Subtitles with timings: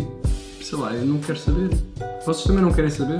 [0.00, 0.28] tipo,
[0.62, 1.70] sei lá, eu não quero saber.
[2.24, 3.18] Vocês também não querem saber?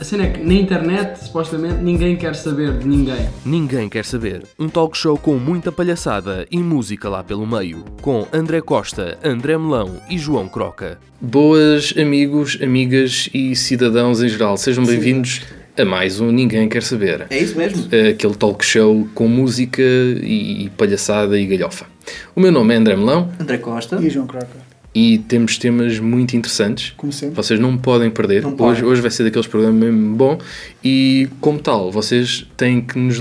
[0.00, 3.28] A cena é que na internet, supostamente, ninguém quer saber de ninguém.
[3.44, 4.42] Ninguém quer saber.
[4.58, 7.84] Um talk show com muita palhaçada e música lá pelo meio.
[8.00, 10.98] Com André Costa, André Melão e João Croca.
[11.20, 15.42] Boas amigos, amigas e cidadãos em geral, sejam bem-vindos
[15.76, 17.26] a mais um Ninguém Quer Saber.
[17.30, 17.86] É isso mesmo.
[17.86, 21.86] Aquele talk show com música e palhaçada e galhofa.
[22.34, 23.98] O meu nome é André Melão André Costa.
[24.00, 26.92] E João Croca, e temos temas muito interessantes.
[26.96, 27.36] como sempre.
[27.36, 28.42] Vocês não podem perder.
[28.42, 30.38] Não hoje, hoje vai ser daqueles programas mesmo bom.
[30.82, 33.18] E, como tal, vocês têm que, nos,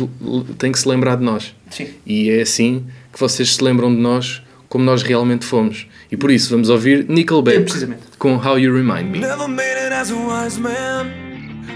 [0.57, 1.53] têm que se lembrar de nós.
[1.69, 1.87] Sim.
[2.05, 5.87] E é assim que vocês se lembram de nós como nós realmente fomos.
[6.11, 9.19] E por isso vamos ouvir Nickelback É, com How You Remind Me.
[9.19, 11.07] Never made it as a wise man.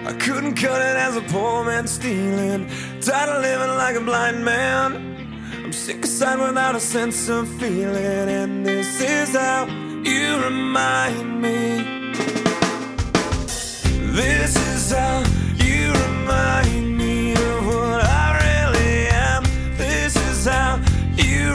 [0.08, 2.66] I couldn't cut it as a poor man stealing.
[3.02, 5.21] Tired of living like a blind man.
[5.72, 8.28] I'm sick aside without a sense of feeling.
[8.28, 9.68] And this is how
[10.04, 12.12] you remind me.
[14.12, 15.24] This is how
[15.56, 19.44] you remind me of what I really am.
[19.78, 20.82] This is how
[21.16, 21.54] you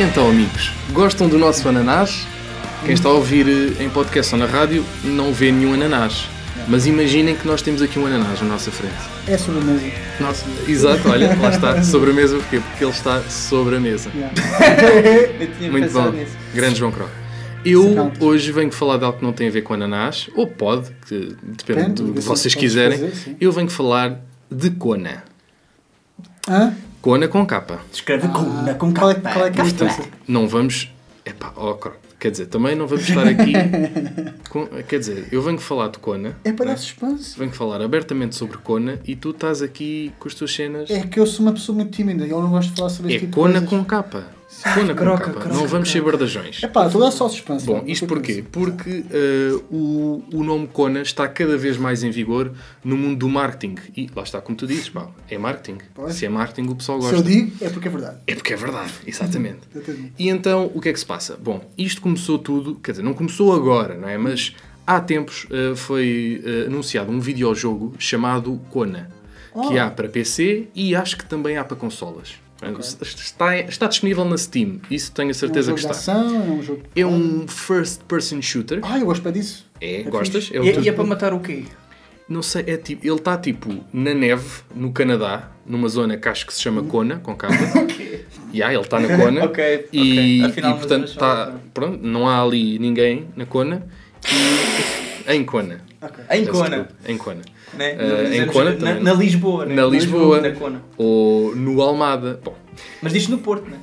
[0.00, 2.26] Então, amigos, gostam do nosso ananás?
[2.84, 3.46] Quem está a ouvir
[3.78, 6.28] eh, em podcast ou na rádio não vê nenhum ananás.
[6.68, 8.94] Mas imaginem que nós temos aqui um ananás na nossa frente.
[9.26, 9.86] É sobre a mesa.
[10.20, 12.60] Nossa, exato, olha, lá está, sobre a mesa, porquê?
[12.60, 14.10] Porque ele está sobre a mesa.
[15.58, 16.10] Tinha Muito bom.
[16.10, 16.36] nisso.
[16.54, 17.10] Grande João Croc.
[17.64, 20.90] Eu hoje venho falar de algo que não tem a ver com ananás, ou pode,
[21.06, 22.98] que depende Depende, do que vocês quiserem.
[22.98, 23.36] fazer.
[23.40, 24.20] Eu venho falar
[24.50, 25.24] de Kona.
[26.48, 26.74] Hã?
[27.04, 27.80] Kona com capa.
[27.92, 29.30] Escreve com, na com Qual é, capa.
[29.34, 30.02] qual é que é a diferença?
[30.26, 30.90] Não vamos.
[31.22, 33.52] Epá, ó, Croc, quer dizer, também não vamos estar aqui.
[34.48, 37.38] com- quer dizer, eu venho falar de Kona, É para dar suspense.
[37.38, 40.88] venho falar abertamente sobre Kona e tu estás aqui com as tuas cenas.
[40.88, 43.12] É que eu sou uma pessoa muito tímida e eu não gosto de falar sobre
[43.12, 43.86] É este tipo Kona de com coisas.
[43.86, 44.20] capa.
[44.20, 45.40] Com croca, capa.
[45.40, 46.62] croca, não vamos ser bardajões.
[46.62, 47.66] É pá, dar só suspense.
[47.66, 48.44] Bom, isto porquê?
[48.50, 52.52] Porque eh, o, o nome Kona está cada vez mais em vigor
[52.84, 53.74] no mundo do marketing.
[53.96, 55.78] E lá está, como tu dizes, pá, é marketing.
[55.94, 56.14] Pois.
[56.14, 57.18] Se é marketing, o pessoal Se gosta.
[57.20, 58.16] eu digo, é porque é verdade.
[58.26, 59.60] É porque é verdade, exatamente.
[60.18, 61.36] E então, o que é que se passa?
[61.36, 64.16] Bom, isto começou tudo, quer dizer, não começou agora, não é?
[64.16, 64.54] Mas
[64.86, 69.10] há tempos eh, foi eh, anunciado um videojogo chamado Kona,
[69.52, 69.80] que Oh.
[69.80, 72.34] há para PC e acho que também há para consolas.
[73.02, 75.92] Está, está disponível na Steam, isso tenho a certeza é um que está.
[75.92, 76.82] ação, é um jogo...
[76.96, 78.80] É um first person shooter.
[78.82, 79.66] Ah, eu gosto bem disso.
[79.80, 80.50] É, é gostas?
[80.52, 81.64] É E, teu- e é para matar o quê?
[82.28, 86.46] Não sei, é tipo, ele está tipo na neve, no Canadá, numa zona que acho
[86.46, 87.54] que se chama Kona, com capa.
[88.50, 89.44] E aí, ele está na Kona.
[89.44, 90.44] Ok, E, ok.
[90.50, 93.86] Afinal, e portanto, está, pronto, não há ali ninguém na Kona.
[94.26, 95.80] E, em Kona.
[96.30, 96.88] Em Peço Kona.
[97.06, 97.42] Em Kona.
[97.74, 97.96] Né?
[97.98, 99.66] Eh, Não em Kona na, na Lisboa.
[99.66, 99.74] né?
[99.74, 100.40] Na Lisboa.
[100.40, 100.82] Na Kona.
[100.96, 102.40] Ou no Almada.
[102.44, 102.54] Bom,
[103.02, 103.78] Mas diz no Porto, né?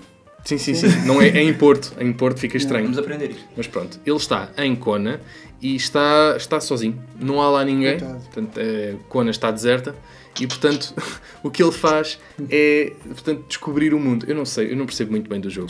[0.46, 0.88] sim, sim, sim.
[1.06, 1.94] Não é, é em Porto.
[2.00, 2.84] Em Porto fica estranho.
[2.86, 3.44] Vamos aprender isto.
[3.56, 5.20] Mas pronto, ele está em Kona
[5.62, 7.02] e está, está sozinho.
[7.20, 8.00] Não há lá ninguém.
[8.00, 8.20] Coitado.
[8.24, 9.96] Portanto, é, Kona está deserta.
[10.40, 10.94] E portanto,
[11.44, 12.20] o que ele faz
[12.50, 14.26] é portanto, descobrir o mundo.
[14.28, 15.68] Eu não sei, eu não percebo muito bem do jogo.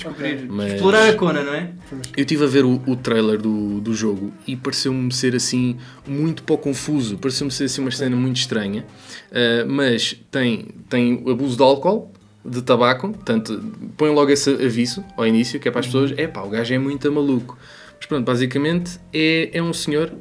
[0.50, 1.72] Mas Explorar a Kona, não é?
[2.16, 5.78] eu estive a ver o, o trailer do, do jogo e pareceu-me ser assim
[6.08, 7.18] muito pouco confuso.
[7.18, 8.86] Pareceu-me ser assim uma cena muito estranha.
[9.32, 12.12] Uh, mas tem, tem abuso de álcool,
[12.46, 13.10] de tabaco.
[13.10, 13.62] Portanto,
[13.98, 16.74] põe logo esse aviso ao início, que é para as pessoas: é pá, o gajo
[16.74, 17.58] é muito maluco.
[17.98, 20.12] Mas pronto, basicamente é, é um senhor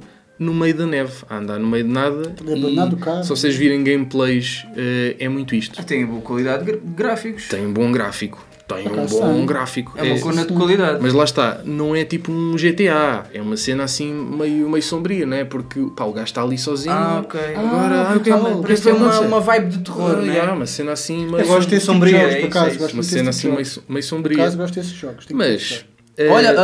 [0.41, 2.35] no meio da neve, a andar no meio de nada.
[2.47, 3.23] É abandonado o carro.
[3.23, 5.85] se vocês virem gameplays, uh, é muito isto.
[5.85, 7.47] Tem boa qualidade de gráficos.
[7.49, 8.43] Tem um bom gráfico.
[8.67, 9.93] Tem um bom gráfico.
[9.99, 10.99] É uma Kona de qualidade.
[11.03, 15.27] Mas lá está, não é tipo um GTA, é uma cena assim meio, meio sombria,
[15.27, 15.45] não é?
[15.45, 16.95] Porque pá, o gajo está ali sozinho.
[16.95, 17.39] Ah, ok.
[17.57, 20.23] Agora, Ah, ah, o que é Parece ter uma, uma vibe de terror, Ah, não
[20.25, 20.29] é?
[20.29, 22.67] yeah, uma cena assim meio, Eu gosto desse tipo de sombria, jogos, é por acaso.
[22.67, 23.83] é gosto uma cena tipo assim de meio, jogos.
[23.89, 24.39] meio Por sombria.
[24.41, 25.27] acaso gosto desses jogos.
[25.27, 25.85] tenho que Mas.
[26.17, 26.55] eh, Olha,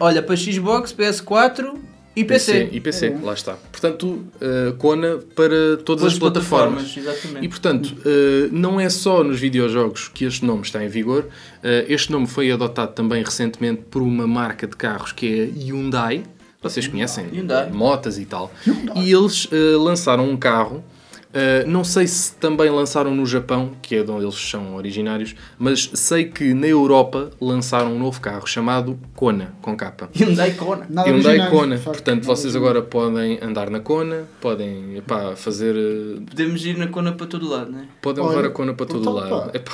[0.00, 1.74] olha, para Xbox, PS4
[2.14, 2.68] e PC.
[2.72, 3.54] e PC, lá está.
[3.54, 6.96] Portanto, eh, Kona para todas Todas as plataformas.
[6.96, 7.44] Exatamente.
[7.44, 11.26] E portanto, eh, não é só nos videojogos que este nome está em vigor.
[11.62, 16.24] Eh, este nome foi adotado também recentemente por uma marca de carros que é Hyundai.
[16.62, 17.26] Vocês conhecem?
[17.32, 17.70] Hyundai.
[17.70, 18.52] Motas e tal.
[18.94, 19.48] E eles
[19.80, 20.84] lançaram um carro.
[21.32, 25.34] Eh, não sei se também lançaram no Japão, que é de onde eles são originários,
[25.58, 30.08] mas sei que na Europa lançaram um novo carro chamado Kona, com capa.
[30.14, 30.86] Hyundai Kona.
[30.88, 31.78] Nada Hyundai Kona.
[31.78, 37.12] Portanto, vocês agora podem andar na Kona, podem epá, fazer eh, Podemos ir na Kona
[37.12, 37.84] para todo lado, não é?
[38.00, 39.28] Podem Olha, levar a Kona para todo lado.
[39.30, 39.50] pá.
[39.54, 39.72] Epá,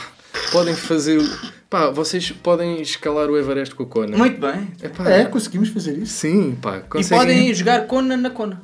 [0.53, 1.21] podem fazer.
[1.69, 4.17] Pá, vocês podem escalar o Everest com a Kona.
[4.17, 4.69] Muito bem.
[4.83, 6.15] Epá, É, conseguimos fazer isso.
[6.15, 6.79] Sim, pá.
[6.79, 8.63] E conseguem- podem jogar Kona na Kona.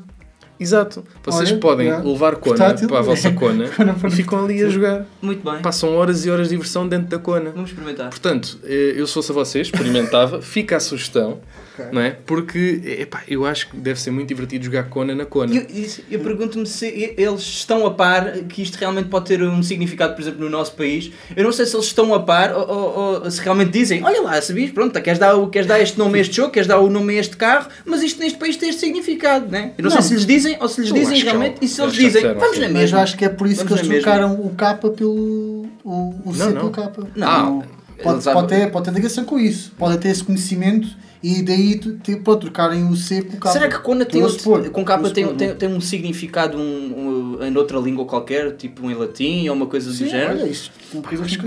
[0.65, 1.05] Exato.
[1.23, 1.99] Vocês Olha, podem é.
[1.99, 2.89] levar Kona Portátil.
[2.89, 3.67] para a vossa Kona
[4.07, 5.07] e ficam ali a jogar.
[5.21, 5.61] Muito bem.
[5.61, 7.51] Passam horas e horas de diversão dentro da Kona.
[7.51, 8.09] Vamos experimentar.
[8.09, 11.41] Portanto, eh, eu se fosse a vocês, experimentava, fica a sugestão,
[11.75, 11.87] Ok.
[11.93, 12.11] não é?
[12.25, 15.53] Porque, epá, eu acho que deve ser muito divertido jogar Kona na Kona.
[15.55, 15.67] Eu,
[16.11, 16.87] eu pergunto-me se
[17.19, 20.73] eles estão a par, que isto realmente pode ter um significado, por exemplo, no nosso
[20.75, 21.11] país.
[21.35, 24.23] Eu não sei se eles estão a par ou, ou- ou se realmente dizem: Olha
[24.23, 24.71] lá, sabias?
[24.71, 27.21] Pronto, queres dar, queres dar este nome a este jogo, queres dar o nome a
[27.21, 29.73] este carro, mas isto neste país tem este significado, né?
[29.77, 30.00] Eu não, Não.
[30.00, 31.56] sei se lhes dizem ou se lhes dizem realmente.
[31.61, 32.99] E se eles dizem: disseram, Vamos na Mas mesma.
[32.99, 35.67] eu acho que é por isso Vamos que eles trocaram o capa pelo.
[35.85, 37.06] o, o C Não, pelo capa.
[37.17, 37.59] Não.
[38.03, 39.73] Pode, Eles pode, sabem- ter, pode ter ligação com isso.
[39.79, 40.88] Pode ter esse conhecimento
[41.25, 41.81] e daí
[42.23, 43.53] pode trocarem o C com o capa.
[43.55, 45.56] Será que Kona tem outro, supor, com capa tem, supor, tem, não.
[45.56, 49.88] tem um significado um, um, em outra língua qualquer, tipo em latim ou uma coisa
[49.88, 50.41] do Sim, género?
[50.41, 50.53] olha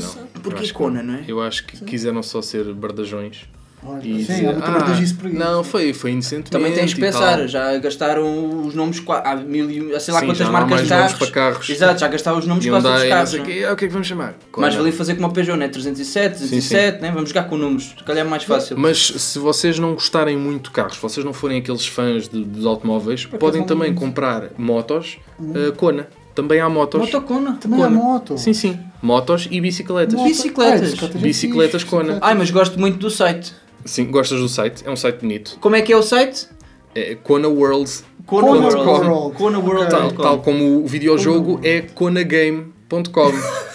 [0.02, 0.28] não.
[0.42, 1.26] Porque Kona, não é?
[1.28, 3.46] Eu acho que quiseram só ser bardajões.
[3.84, 5.34] Olha, E sim, dizer, há "Ah, bardagice por aí.
[5.34, 6.50] Não, foi, foi inocentemente.
[6.52, 10.20] Também tens que e tal." pensar, já gastaram os nomes, há mil e sei lá
[10.20, 11.14] Sim, quantas há marcas mais de carros.
[11.14, 11.70] para carros.
[11.70, 13.34] Exato, já gastaram os nomes E quase todos os carros.
[13.34, 13.40] o é?
[13.42, 14.26] quê, ah, o que é que vamos chamar?
[14.26, 14.72] Mais Kona.
[14.72, 15.68] valia fazer como a Peugeot, né?
[15.68, 17.12] 307, 207, né?
[17.12, 18.78] vamos jogar com números, se calhar é mais fácil.
[18.80, 22.44] Mas se vocês não gostarem muito de carros, se vocês não forem aqueles fãs de,
[22.44, 24.00] dos automóveis, podem também muito.
[24.02, 26.08] comprar motos uh, Kona.
[26.34, 27.00] Também há motos.
[27.00, 27.58] Motocona.
[27.62, 27.96] Também há Kona.
[27.96, 28.38] moto.
[28.38, 28.80] Sim, sim.
[29.02, 30.14] Motos e bicicletas.
[30.14, 30.80] Moto- Bicicletas.
[30.82, 32.18] Ah, bicicletas é Bicicletas Kona.
[32.22, 33.54] Ai, mas gosto muito do site.
[33.88, 34.84] Sim, gostas do site?
[34.86, 35.58] É um site bonito.
[35.60, 36.48] Como é que é o site?
[36.94, 37.90] É Kona World.
[38.26, 39.08] Kona Kona World.
[39.10, 39.38] World.
[39.38, 39.90] Kona World.
[39.90, 43.32] Tal, tal como o videojogo é konagame.com.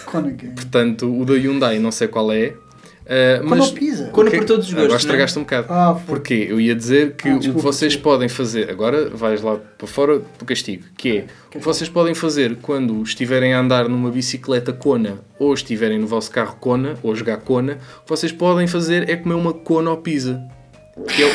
[0.07, 0.55] Kona Game.
[0.55, 2.53] Portanto, o da Hyundai não sei qual é.
[3.07, 4.07] Uh, mas Pisa.
[4.11, 5.67] Kona o que- por todos os Agora gostos, estragaste um bocado.
[5.71, 6.01] Ah.
[6.07, 6.47] Porquê?
[6.49, 8.17] Eu ia dizer que Ah, o que desculpa, vocês desculpa.
[8.17, 12.15] podem fazer, agora vais lá para fora do castigo, que é o que vocês podem
[12.15, 17.15] fazer quando estiverem a andar numa bicicleta Kona ou estiverem no vosso carro Kona ou
[17.15, 20.41] jogar Kona, o que vocês podem fazer é comer uma Kona ou pizza.
[21.09, 21.31] Que é, o-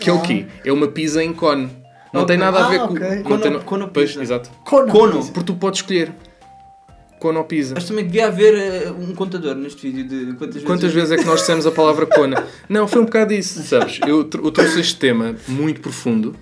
[0.00, 0.46] que é o quê?
[0.64, 1.68] É uma pizza em cone.
[2.12, 2.28] Não Ok.
[2.28, 2.94] tem nada a ver Ah, com.
[2.94, 3.08] ok.
[3.16, 4.22] não Kona- tem- Kona pois, pizza.
[4.22, 4.50] exato.
[4.64, 5.12] Kono.
[5.18, 5.32] Pisa.
[5.32, 6.12] Porque tu podes escolher
[7.24, 7.72] Cona ou Pisa.
[7.74, 10.66] Mas também devia haver eh, um contador neste vídeo de quantas vezes.
[10.66, 12.44] Quantas vezes é que nós dissemos a palavra Cona?
[12.68, 13.98] Não, foi um bocado isso, sabes?
[14.06, 16.36] Eu, eu trouxe este tema muito profundo,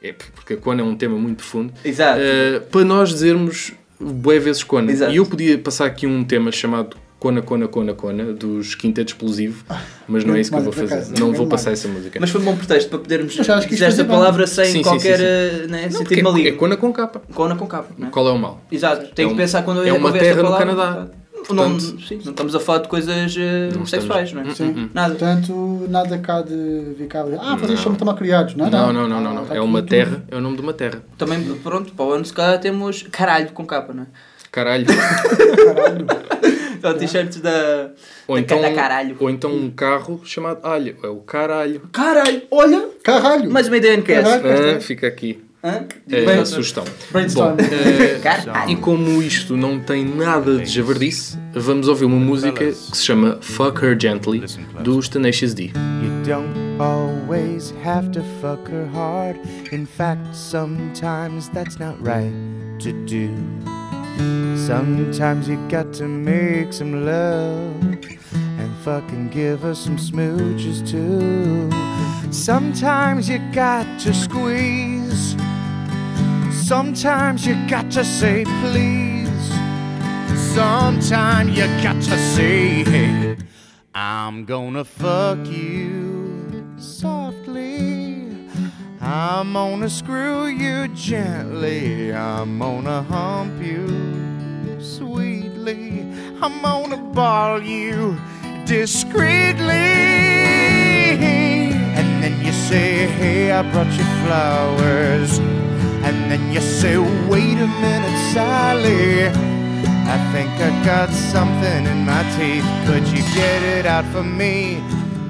[0.00, 2.20] é, porque a Cona é um tema muito profundo, Exato.
[2.22, 4.92] eh, para nós dizermos bué vezes Cona.
[4.92, 5.10] Exato.
[5.10, 9.62] E eu podia passar aqui um tema chamado Cona, Cona, Cona, Cona, dos Quinteto Explosivo,
[10.08, 11.06] mas não é isso que eu vou fazer.
[11.20, 12.18] Não não vou é passar essa música.
[12.18, 15.64] Mas foi um bom pretexto para podermos dizer esta palavra sem Sim, qualquer sim, sim.
[15.64, 16.52] eh, Né, Não, sentido é, é.
[16.52, 17.20] Cona com capa.
[17.34, 17.88] Cona com capa.
[17.98, 18.08] Né?
[18.10, 18.62] Qual é o mal?
[18.72, 21.08] Exato, tem É que um- pensar quando é uma terra no Canadá.
[21.50, 24.54] Não, Portanto- sim, não estamos a falar de coisas eh, Não sexuais, não é?
[24.54, 24.68] Sim.
[24.76, 25.14] Hum, Nada.
[25.14, 27.20] Portanto, nada cá de cá.
[27.40, 27.76] Ah, vocês Não.
[27.76, 28.70] são muito mal criados, não é?
[28.70, 29.34] Não, não, não, não.
[29.34, 29.42] não.
[29.42, 29.88] Está É aqui uma tudo.
[29.90, 31.02] terra, é o nome de uma terra.
[31.18, 34.06] Também, pronto, para o ano se calhar temos caralho com capa, não é?
[34.50, 34.84] Caralho.
[35.64, 36.06] Caralho.
[36.80, 37.90] São t-shirts da.
[38.26, 39.16] Ou da então, da caralho.
[39.18, 40.96] ou então um carro chamado alho.
[41.02, 41.82] É o caralho.
[41.92, 42.88] Caralho, olha!
[43.02, 43.50] Caralho.
[43.50, 44.02] Mais uma ideia no.
[44.02, 44.76] Caralho.
[44.76, 45.42] Ah, fica aqui.
[45.62, 45.84] Hã?
[46.10, 46.84] É, Bem, sugestão.
[47.10, 47.56] Brainstorm.
[47.56, 47.62] Bom,
[48.22, 48.70] Caralho.
[48.70, 53.38] e como isto não tem nada de javardice, vamos ouvir uma música que se chama
[53.42, 54.42] Fuck Her Gently,
[54.82, 55.64] dos Tenacious D.
[55.64, 59.38] You don't always have to fuck her hard.
[59.70, 62.32] In fact, sometimes that's not right
[62.78, 63.28] to do.
[64.56, 67.82] Sometimes you got to make some love
[68.32, 71.70] and fucking give her some smooches too.
[72.32, 75.36] Sometimes you got to squeeze.
[76.52, 79.20] Sometimes you got to say please.
[80.54, 83.36] Sometimes you got to say, hey,
[83.94, 87.99] I'm gonna fuck you softly.
[89.12, 92.14] I'm gonna screw you gently.
[92.14, 96.02] I'm gonna hump you sweetly.
[96.40, 98.16] I'm gonna ball you
[98.66, 99.66] discreetly.
[101.98, 105.40] And then you say, Hey, I brought you flowers.
[106.06, 106.96] And then you say,
[107.28, 109.26] Wait a minute, Sally.
[109.26, 112.64] I think I got something in my teeth.
[112.86, 114.80] Could you get it out for me?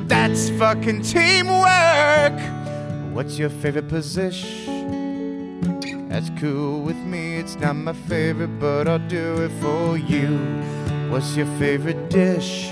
[0.06, 2.59] That's fucking teamwork.
[3.20, 5.68] What's your favorite position?
[6.08, 7.36] That's cool with me.
[7.36, 10.38] It's not my favorite, but I'll do it for you.
[11.10, 12.70] What's your favorite dish?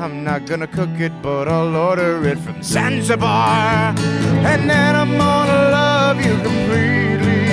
[0.00, 3.94] I'm not gonna cook it, but I'll order it from Zanzibar.
[4.50, 7.46] And then I'm gonna love you completely.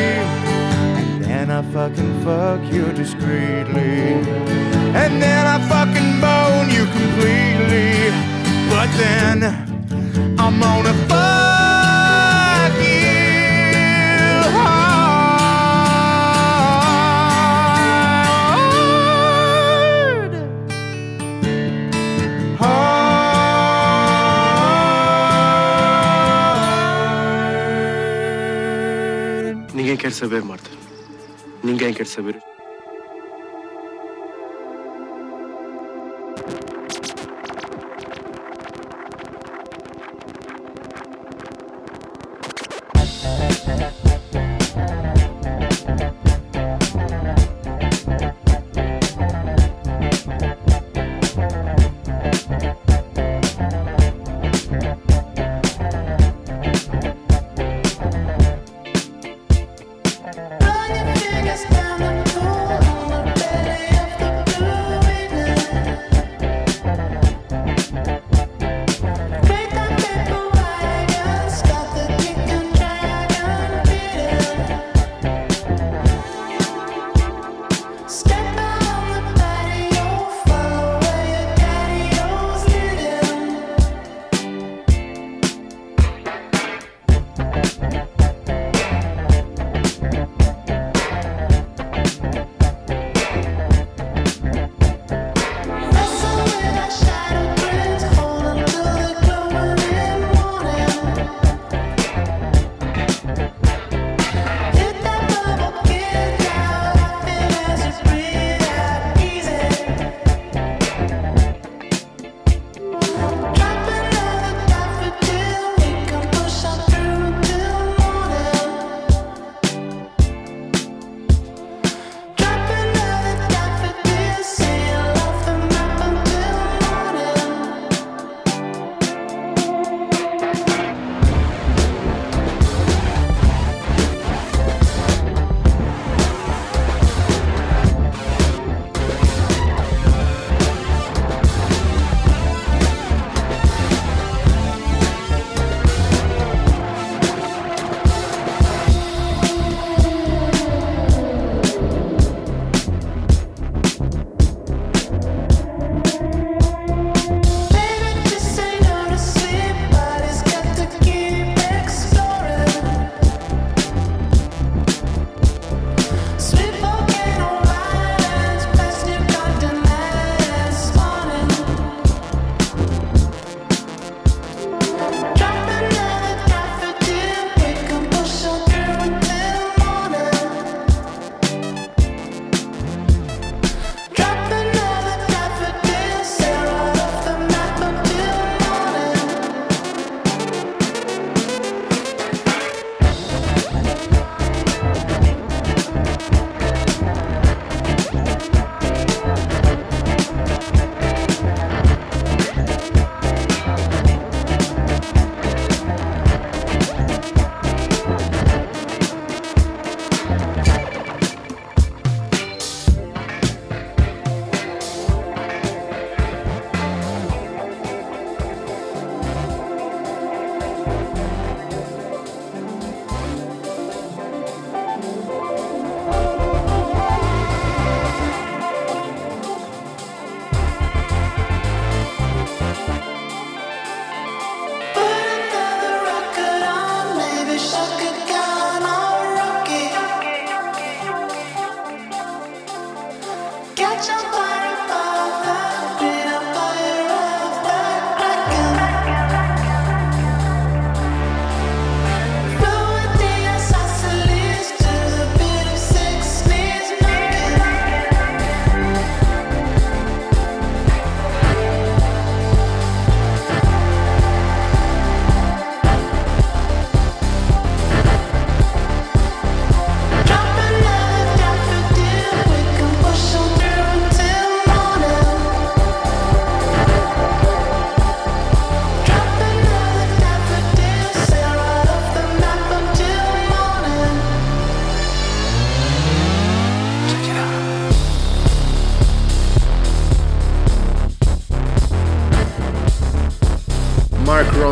[0.97, 4.25] And then I fucking fuck you discreetly.
[5.01, 8.09] And then I fucking bone you completely.
[8.71, 9.43] But then
[10.39, 11.62] I'm gonna fuck
[29.93, 30.71] Ninguém quer saber, Marta.
[31.63, 32.52] Ninguém quer saber.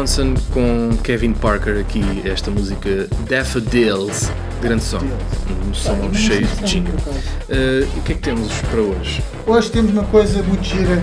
[0.02, 4.32] Ronson com Kevin Parker aqui, esta música Daffodils.
[4.60, 4.98] Grande som.
[4.98, 6.86] Um som cheio de gin.
[6.86, 9.22] Uh, o que é que temos para hoje?
[9.46, 11.00] Hoje temos uma coisa muito gira.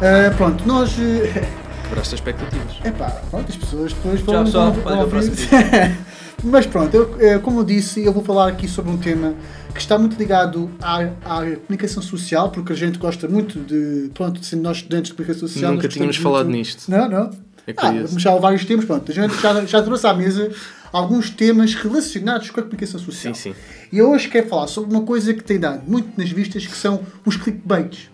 [0.00, 0.96] Ah, pronto, nós.
[0.98, 1.44] eh,
[1.90, 2.76] Para estas expectativas.
[2.82, 4.44] Epá, pronto, as pessoas depois Tchau, vão.
[4.44, 4.72] pessoal.
[4.72, 5.92] Pode vão ir para
[6.44, 9.34] Mas pronto, eu, eh, como eu disse, eu vou falar aqui sobre um tema
[9.74, 14.10] que está muito ligado à, à comunicação social, porque a gente gosta muito de.
[14.14, 15.72] Pronto, sendo nós estudantes de comunicação social.
[15.72, 16.88] Nunca tínhamos falado muito- nisto.
[16.90, 17.30] Não, não.
[17.66, 18.18] É Ah, curioso.
[18.18, 19.10] já há vários temas, pronto.
[19.10, 20.50] A gente já, já trouxe à mesa
[20.92, 23.34] alguns temas relacionados com a comunicação social.
[23.34, 23.58] Sim, sim.
[23.92, 26.76] E eu hoje quero falar sobre uma coisa que tem dado muito nas vistas, que
[26.76, 28.10] são os clickbaits.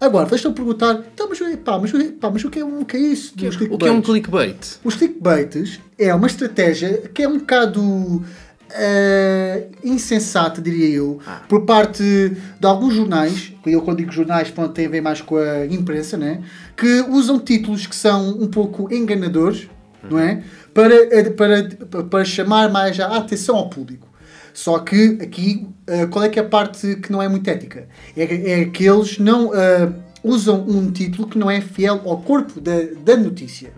[0.00, 2.84] Agora, vocês estão a perguntar, então, mas, pá, mas, pá, mas o, que é, o
[2.84, 4.04] que é isso dos O que é um clickbaits?
[4.04, 4.78] clickbait?
[4.84, 8.24] Os clickbaits é uma estratégia que é um bocado
[8.72, 11.18] eh, insensata, diria eu,
[11.48, 15.20] por parte de alguns jornais, e eu quando digo jornais, pronto, tem a ver mais
[15.20, 16.42] com a imprensa, né?
[16.76, 19.68] que usam títulos que são um pouco enganadores,
[20.08, 20.42] não é?
[20.74, 24.08] Para, eh, para, para chamar mais a atenção ao público.
[24.52, 27.88] Só que aqui, eh, qual é que é a parte que não é muito ética?
[28.16, 29.88] É, é que eles não eh,
[30.22, 32.72] usam um título que não é fiel ao corpo da,
[33.04, 33.72] da notícia.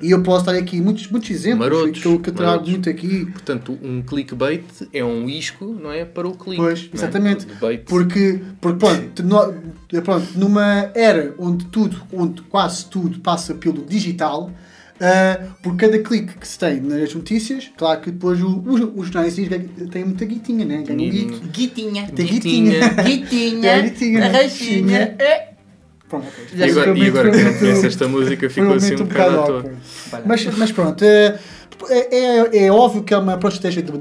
[0.00, 2.70] E eu posso dar aqui muitos, muitos exemplos Marotos, que eu, que eu trago marotos.
[2.70, 3.24] muito aqui.
[3.26, 6.04] Portanto, um clickbait é um isco, não é?
[6.04, 6.60] Para o clique.
[6.60, 6.96] Pois, é?
[6.96, 7.46] exatamente.
[7.60, 7.84] Bait.
[7.86, 14.50] Porque, porque pronto, no- pronto, numa era onde tudo, onde quase tudo passa pelo digital,
[15.02, 19.06] ah, por cada clique que se tem nas notícias, claro que depois o- os, os
[19.08, 19.34] jornais
[19.90, 20.82] têm muita guitinha, né?
[20.86, 21.24] Ganham Guitinha.
[21.32, 21.48] guito.
[21.48, 22.08] Guitinha.
[22.14, 22.88] Tem Guitinha.
[22.88, 23.02] guitinha.
[23.02, 23.70] Guitinha.
[23.70, 24.28] É, guitinha, né?
[24.42, 25.16] Rachinha.
[25.18, 25.48] É.
[26.08, 26.44] Pronto, ok.
[26.54, 29.72] E agora, e agora muito- esta música, ficou assim momento um bocado à toa.
[30.26, 31.38] Mas, mas pronto, é,
[31.90, 33.92] é, é óbvio que é uma estratégia de,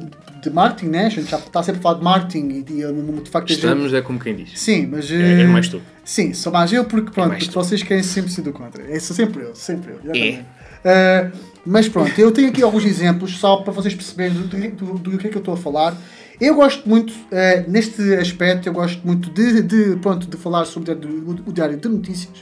[0.44, 1.06] de marketing, né?
[1.06, 3.94] A gente já está sempre a falar de marketing e, e de facto gente- Estamos,
[3.94, 4.60] é como quem diz.
[4.60, 5.10] Sim, mas.
[5.10, 5.82] É, é eh, mais tu.
[6.04, 8.84] Sim, sou mais eu porque pronto, mais porque vocês querem sempre ser do contra.
[8.92, 10.00] É sou sempre eu, sempre eu.
[10.04, 10.38] exatamente.
[10.40, 10.62] É.
[10.84, 11.32] Eh,
[11.66, 14.58] mas pronto, eu tenho aqui alguns exemplos só para vocês perceberem do, do,
[14.98, 15.96] do, do que é que eu estou a falar.
[16.40, 20.92] Eu gosto muito, eh, neste aspecto, eu gosto muito de, de, pronto, de falar sobre
[20.92, 22.34] o, diário- o diário de notícias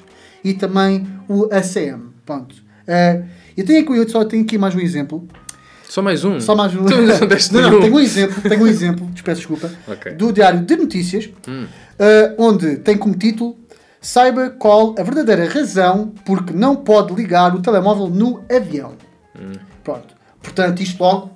[0.44, 2.12] e também o ACM.
[2.26, 2.56] Pronto.
[2.88, 3.24] Eh,
[3.58, 5.28] eu tenho aqui, eu só tenho aqui mais um exemplo.
[5.90, 6.40] Só mais um.
[6.40, 6.86] Só mais um.
[6.88, 6.96] Tu
[7.52, 10.14] não não, não, tenho um exemplo, tenho um exemplo, peço desculpa, Ok.
[10.14, 11.66] do Diário de Notícias, Hum.
[11.66, 13.58] uh, onde tem como título
[14.02, 18.94] Saiba qual a verdadeira razão porque não pode ligar o telemóvel no avião.
[19.38, 19.54] Hum.
[19.84, 20.16] Pronto.
[20.42, 21.32] Portanto, isto logo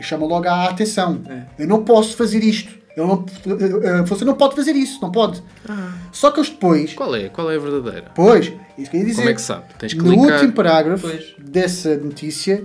[0.00, 1.20] chama logo a atenção.
[1.28, 1.42] É.
[1.62, 2.78] Eu não posso fazer isto.
[2.96, 5.42] Eu não, uh, uh, você não pode fazer isso, não pode.
[5.68, 5.92] Ah.
[6.12, 7.28] Só que eles depois, Qual é?
[7.28, 8.10] Qual é a verdadeira?
[8.14, 9.22] pois, isso que eu ia dizer.
[9.22, 9.64] Como é que sabe?
[9.78, 10.32] Tens que No clicar.
[10.34, 11.34] último parágrafo Pois.
[11.38, 12.64] dessa notícia,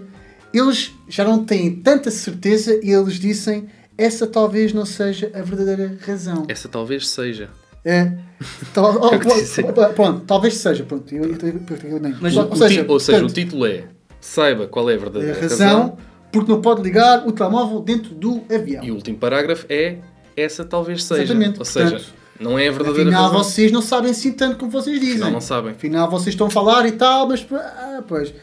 [0.51, 5.97] eles já não têm tanta certeza e eles dizem essa talvez não seja a verdadeira
[6.05, 6.45] razão.
[6.47, 7.49] Essa talvez seja.
[7.85, 8.11] É.
[8.73, 10.83] Tal- oh, É o pronto, talvez seja.
[10.83, 12.15] Pronto, eu, eu, eu, eu nem.
[12.19, 12.85] Mas ou, O ti- ou seja, o
[13.21, 13.85] portanto, título é
[14.19, 15.97] Saiba qual é a a verdadeira razão
[16.33, 18.83] porque não pode ligar o telemóvel dentro do avião.
[18.83, 19.97] E o último parágrafo é
[20.35, 21.21] essa talvez seja.
[21.21, 23.43] Exatamente, Ou seja, portanto, não é a verdadeira Afinal, razão.
[23.43, 25.13] vocês não sabem assim tanto como vocês dizem.
[25.15, 25.71] Afinal, não sabem.
[25.73, 28.33] Afinal, vocês estão a falar e tal, mas ah, pois.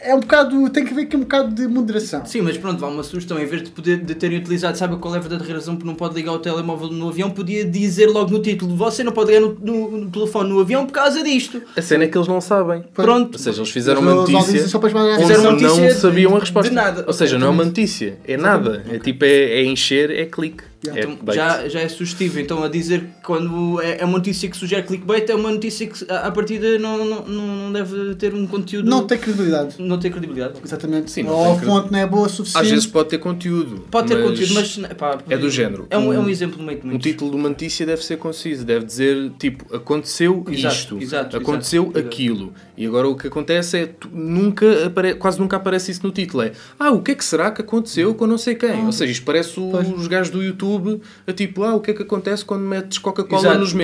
[0.00, 0.70] É um bocado.
[0.70, 2.24] Tem que ver que é um bocado de moderação.
[2.24, 3.38] Sim, mas pronto, vá uma sugestão.
[3.38, 5.94] Em vez de, poder, de terem utilizado, sabe qual é a verdadeira razão por não
[5.94, 9.40] pode ligar o telemóvel no avião, podia dizer logo no título: Você não pode ligar
[9.46, 11.60] no, no- no telefone no avião por causa disto.
[11.76, 12.84] A cena é que eles não sabem.
[12.94, 13.32] Pronto.
[13.34, 16.36] Ou seja, eles fizeram Mas uma não notícia só para Fizeram uma não notícia sabiam
[16.36, 16.68] a resposta.
[16.68, 17.04] de nada.
[17.06, 18.84] Ou seja, não é uma notícia, é nada.
[18.90, 19.28] É tipo, é,
[19.60, 20.62] é encher, é clique.
[20.86, 22.38] É Então, já, já é sugestivo.
[22.38, 25.86] Então, a dizer que quando é, é uma notícia que sugere clickbait, é uma notícia
[25.86, 28.88] que, à à partida, não, não, não deve ter um conteúdo.
[28.88, 29.76] Não tem credibilidade.
[29.78, 30.54] não tem credibilidade.
[30.64, 31.10] Exatamente.
[31.10, 32.64] Sim, não Ou a fonte não é boa o suficiente.
[32.64, 33.86] Às vezes pode ter conteúdo.
[33.90, 34.76] Pode ter conteúdo, mas.
[34.96, 35.86] pá, é do género.
[35.90, 38.64] É um, é um exemplo meio de O título de uma notícia deve ser conciso,
[38.64, 42.52] deve dizer tipo aconteceu Exato, isto, exato, aconteceu exato, exato.
[42.78, 46.44] E agora o que acontece é nunca apare- quase nunca aparece isso no título.
[46.44, 48.86] É ah, o que é que será que aconteceu com não sei quem?
[48.86, 49.88] Ou seja, isto parece Pois.
[49.90, 53.54] os gajos do YouTube a tipo, ah, o que é que acontece quando metes Coca-Cola
[53.54, 53.80] nos dos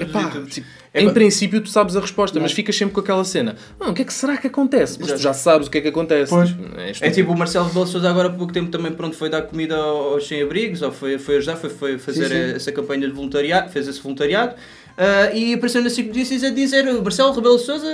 [0.00, 3.54] Epá, tipo, É em princípio tu sabes a resposta, mas ficas sempre com aquela cena.
[3.78, 4.96] Ah, o que é que será que acontece?
[4.98, 6.30] Mas tu já sabes o que é que acontece.
[6.30, 6.54] Pois.
[7.02, 9.28] É, É tipo o Marcelo Rebelo de Sousa agora há pouco tempo também pronto, foi
[9.28, 12.56] dar comida aos sem-abrigos, ou foi, foi ajudar, foi, foi fazer Sim, sim.
[12.56, 14.54] essa campanha de voluntariado, fez esse voluntariado.
[14.98, 17.86] Ah, e apareceu na SIC Notícias a dizer o Marcelo Rebelo de Sousa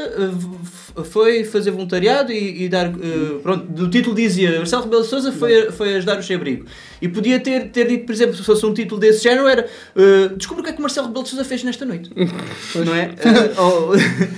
[0.97, 2.87] ah, foi fazer voluntariado e, e dar.
[2.87, 6.67] ah, pronto, do título dizia Marcelo Rebelo de Sousa foi, foi ajudar o sem-abrigo.
[7.01, 10.35] E podia ter, ter dito, por exemplo, se fosse um título desse género, era ah,
[10.37, 12.11] Descubra o que é que o Marcelo Rebelo de Sousa fez nesta noite.
[12.85, 13.11] não é?
[13.59, 13.95] Ou-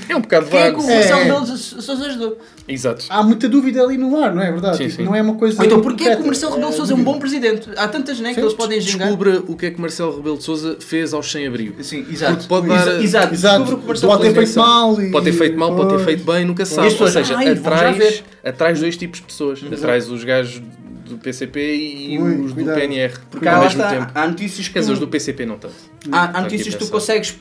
[0.09, 0.83] É um bocado Quem é que vago.
[0.83, 1.25] o Marcelo É.
[1.25, 2.39] Rebelo de Sousa ajudou?
[2.67, 3.05] Exato.
[3.11, 4.79] Há muita dúvida ali no ar, não é verdade?
[4.79, 5.05] Sim, Tipo, sim.
[5.05, 5.59] Não é uma coisa.
[5.61, 7.69] Ou então, porquê é que o Marcelo Rebelo de Sousa é um bom presidente?
[7.77, 8.41] Há tantas né, que Sim.
[8.41, 9.09] eles podem gingar.
[9.09, 11.83] Descubra o que é que Marcelo Rebelo de Sousa fez aos sem-abrigo.
[11.85, 12.47] Sim, Porque exato.
[12.49, 13.03] pode Exa- dar.
[13.03, 13.75] Exato, Exato.
[13.75, 15.01] o que Marcelo Pode ter feito mal.
[15.03, 16.97] e- Pode ter feito mal, pode ter feito bem, nunca sabe.
[16.99, 19.61] Ou seja, "Ai, atrás, ver." atrás dois tipos de pessoas.
[19.71, 20.63] Atrás os gajos
[21.07, 22.77] do PCP e Ui, os do cuidado.
[22.77, 23.13] PNR.
[23.31, 24.11] Porque ao mesmo está, tempo.
[24.15, 24.73] há notícias que.
[24.73, 25.75] Quer dizer, os do PCP não tanto.
[26.11, 27.37] Há, aqui notícias que tu consegues.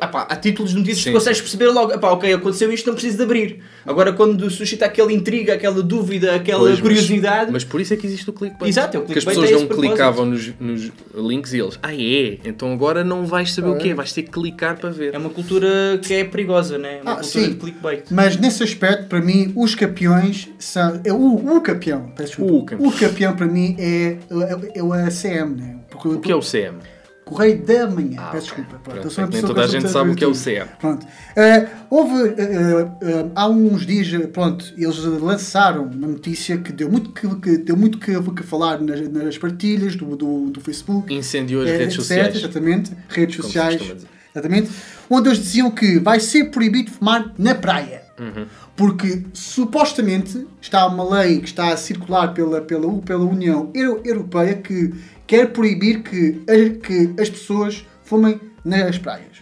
[0.00, 1.92] Ah pá, há títulos de notícias que Sim, tu consegues perceber logo.
[1.92, 3.60] Ah pá, ok, aconteceu isto, não preciso de abrir.
[3.84, 7.52] Agora, quando suscita aquela intriga, aquela dúvida, aquela Pois, mas- curiosidade.
[7.52, 8.68] Mas por isso é que existe o clickbait.
[8.68, 9.90] Exato, é o Porque as clickbait pessoas é não propósito.
[9.94, 13.94] clicavam nos, nos links e eles, ah é, então agora não vais saber o quê,
[13.94, 15.14] vais ter que clicar para ver.
[15.14, 15.68] É uma cultura
[16.02, 16.98] que é perigosa, né?
[16.98, 17.50] É uma Ah, cultura sim.
[17.50, 18.04] de clickbait.
[18.10, 21.00] Mas nesse aspecto, para mim, os campeões são.
[21.04, 22.52] É o, o campeão, peço desculpa.
[22.54, 22.88] O campeão.
[22.88, 24.16] O campeão para mim é,
[24.74, 25.76] é, é o ACM, né?
[25.90, 26.78] Porque O que é o CM?
[27.26, 28.78] Correio da Manhã, Ah, peço desculpa.
[28.84, 30.32] Pronto, Pronto, nem toda a gente sabe o que é o.
[30.32, 30.68] CM.
[30.78, 31.04] Pronto.
[31.34, 37.10] Eh, houve, eh, eh, há uns dias, pronto, eles lançaram uma notícia que deu muito
[37.10, 41.12] que, que deu muito que, que falar nas, nas partilhas do, do, do Facebook.
[41.12, 42.36] Incendiou as redes etc, sociais.
[42.36, 43.82] Exatamente, redes Como sociais.
[44.32, 44.70] Exatamente.
[45.10, 48.02] Onde eles diziam que vai ser proibido fumar na praia.
[48.20, 48.46] Uhum.
[48.76, 54.54] Porque supostamente está uma lei que está a circular pela, pela, pela União Euro- Europeia
[54.54, 54.94] que
[55.26, 56.40] quer proibir que,
[56.82, 59.36] que as pessoas fumem nas praias.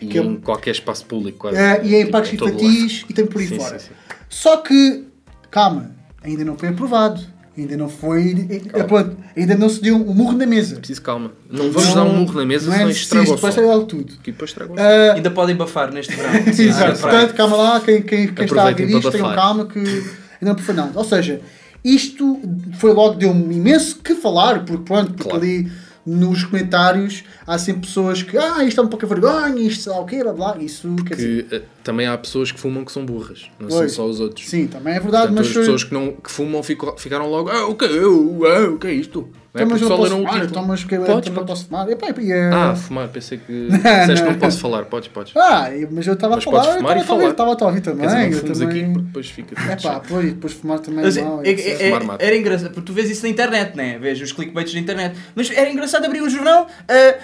[0.00, 1.56] E que é- em qualquer espaço público, quase.
[1.58, 3.78] Eh, e é em Tipo, parques infantis e tem por aí Sim, fora.
[3.78, 3.94] sim, sim.
[4.28, 5.04] Só que,
[5.50, 7.20] calma, ainda não foi aprovado.
[7.56, 8.48] Ainda não foi.
[8.72, 10.76] eh, pronto, ainda não se deu um murro na mesa.
[10.76, 11.32] Preciso calma.
[11.50, 13.84] Não vamos dar um murro na mesa, não é senão preciso, estraga o depois logo
[13.84, 14.12] tudo.
[14.22, 14.80] Que depois estraga som.
[14.80, 16.30] Ah, Ainda podem bafar neste verão.
[16.48, 20.04] Exato, portanto, calma lá, quem, quem, quem está a ver isto, tenham calma que ainda
[20.40, 20.92] não foi nada.
[20.98, 21.42] Ou seja,
[21.84, 22.40] isto
[22.74, 25.44] foi logo, deu-me imenso que falar, porque pronto, porque Claro.
[25.44, 25.70] ali
[26.04, 30.00] nos comentários há sempre pessoas que, ah, isto é um pouco vergonha, isto sei lá
[30.00, 31.46] o quê, blá blá, isso quer dizer.
[31.84, 33.92] Também há pessoas que fumam que são burras, não Pois.
[33.92, 34.48] são só os outros.
[34.48, 35.48] Sim, também é verdade, Portanto, mas.
[35.48, 38.86] as pessoas que, não, que fumam ficaram logo, ah, o que, eu, ah, o que
[38.86, 39.28] é isto?
[39.54, 39.64] Não é?
[39.64, 41.86] Então, mas eu não posso fumar, então, mas que, Podes, então posso fumar.
[41.90, 44.32] Epá, e, eh, Ah, fumar, pensei que disseste que não.
[44.32, 45.36] não posso falar, podes, podes.
[45.36, 47.30] Ah, mas eu estava a Mas falar, podes fumar eu e estava- falar.
[47.32, 48.08] estava a ouvir também.
[48.08, 48.68] Quer dizer, não também...
[48.84, 51.42] aqui porque depois fica É pá, pois, depois fumar também Mas é é- mau.
[51.44, 51.66] é- etc.
[51.66, 52.24] é- Fumar mata.
[52.24, 53.98] era engraçado, porque tu vês isso na internet, né?
[53.98, 55.18] Vês os clickbaits na internet.
[55.34, 56.66] Mas era engraçado abrir um jornal.
[56.88, 57.14] ah,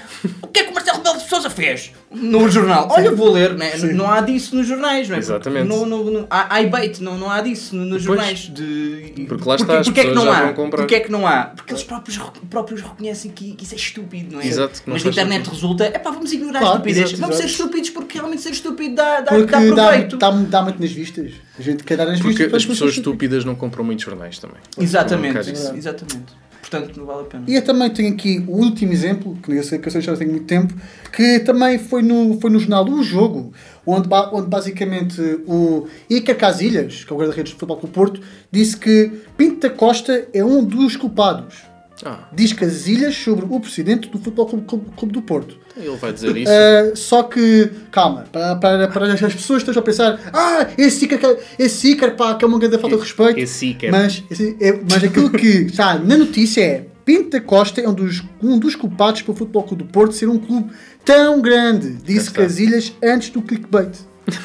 [0.42, 2.88] o que é que o Marcelo Rebelo de Sousa fez no jornal?
[2.90, 3.76] Olha, vou ler, né?
[3.94, 5.20] Não há disso nos jornais, não é?
[5.20, 5.68] Porque Exatamente.
[5.68, 8.48] No, no, no, há, há bait, não, não há disso no- nos jornais.
[8.48, 9.26] De...
[9.28, 10.42] Porque lá está, as porque é que não já há?
[10.44, 10.78] vão comprar.
[10.78, 11.42] Porque é que não há?
[11.54, 12.18] Porque eles próprios,
[12.48, 14.46] próprios reconhecem que, que isso é estúpido, não é?
[14.46, 15.52] Exato, não Mas na internet sentido.
[15.54, 17.04] resulta, é pá, vamos ignorar Claro, a estupidez.
[17.08, 17.62] exato, vamos ser exato.
[17.62, 20.16] estúpidos porque realmente ser estúpido dá, dá, Porque dá dá, proveito.
[20.16, 21.32] dá, dá muito nas vistas.
[21.58, 22.54] A gente quer dar nas Porque vistas.
[22.54, 23.44] as para pessoas estúpidas.
[23.44, 24.56] não compram muitos jornais também.
[24.78, 26.32] Exatamente, exatamente.
[26.68, 27.44] Portanto, não vale a pena.
[27.48, 30.30] E eu também tenho aqui o último exemplo, que eu sei que eu já tenho
[30.30, 30.74] muito tempo,
[31.10, 33.52] que também foi no, foi no jornal O Jogo,
[33.86, 38.20] onde, onde basicamente o Iker Casilhas, que é o guarda-redes do Futebol Clube Porto,
[38.52, 41.67] disse que Pinto da Costa é um dos culpados.
[42.04, 45.56] Ah, Diz Casilhas sobre o presidente do Futebol Clube, Clube- Clube do Porto.
[45.76, 46.50] ele vai dizer isso.
[46.52, 51.18] Uh, só que, calma, para, para, para as pessoas estejam a pensar, ah, esse Iker,
[51.18, 53.38] que- esse Iker pá, que é uma grande falta de respeito.
[53.38, 53.90] esse Iker.
[53.90, 57.94] Mas, esse- é- mas aquilo que está na notícia é Pinto da Costa é um
[57.94, 60.70] dos, um dos culpados para o Futebol Clube do Porto ser um clube
[61.04, 62.42] tão grande, disse está.
[62.42, 63.96] Casilhas antes do clickbait.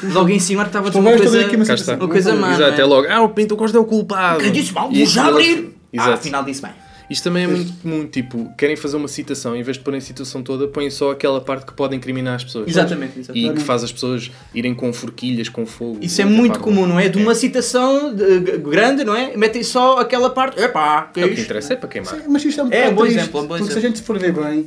[0.02, 1.56] Logo em cima estava Estou uma bem, estou coisa, aqui,
[2.00, 2.54] uma coisa má.
[2.54, 2.84] Exato, é é?
[2.86, 4.40] logo, ah, o Pinto Costa é o culpado.
[4.40, 5.74] Quem disse mal, vou já abrir.
[5.96, 6.70] Ah, afinal disse bem.
[7.10, 10.00] Isto também é muito comum, tipo, querem fazer uma citação, em vez de porem a
[10.00, 12.66] citação toda, põem só aquela parte que pode incriminar as pessoas.
[12.68, 13.54] Exatamente, E exatamente.
[13.54, 15.98] que faz as pessoas irem com forquilhas, com fogo.
[16.00, 17.08] Isso é muito pá, comum, não é?
[17.08, 19.36] De uma citação de- g- grande, não é?
[19.36, 20.60] Metem só aquela parte.
[20.60, 21.44] Epá, que É é o que isto?
[21.44, 22.22] interessa, é para queimar.
[22.28, 23.96] Mas isto é um É, bocado bom triste, exemplo, um bom porque se a exemplo.
[23.96, 24.66] gente for ver bem,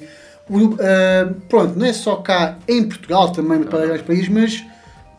[0.49, 4.63] o, ah, pronto, não é só cá em Portugal, também para os países, mas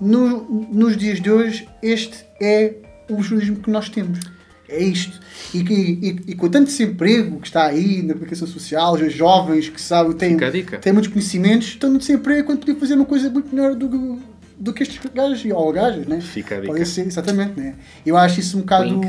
[0.01, 2.75] no- nos dias de hoje este é
[3.11, 4.21] o jornalismo que nós temos.
[4.69, 5.19] É isto.
[5.55, 9.69] E, que- e- e com tanto desemprego que está aí na comunicação social, os jovens
[9.69, 10.37] que sabem, têm,
[10.79, 14.19] têm muitos conhecimentos, estão no desemprego quando podiam fazer uma coisa muito melhor do,
[14.59, 16.21] do que estes gajos ou gajas, né?
[16.21, 16.73] Fica a dica.
[16.73, 17.77] Pode ser, exatamente, né?
[18.05, 19.01] Eu acho isso um bocado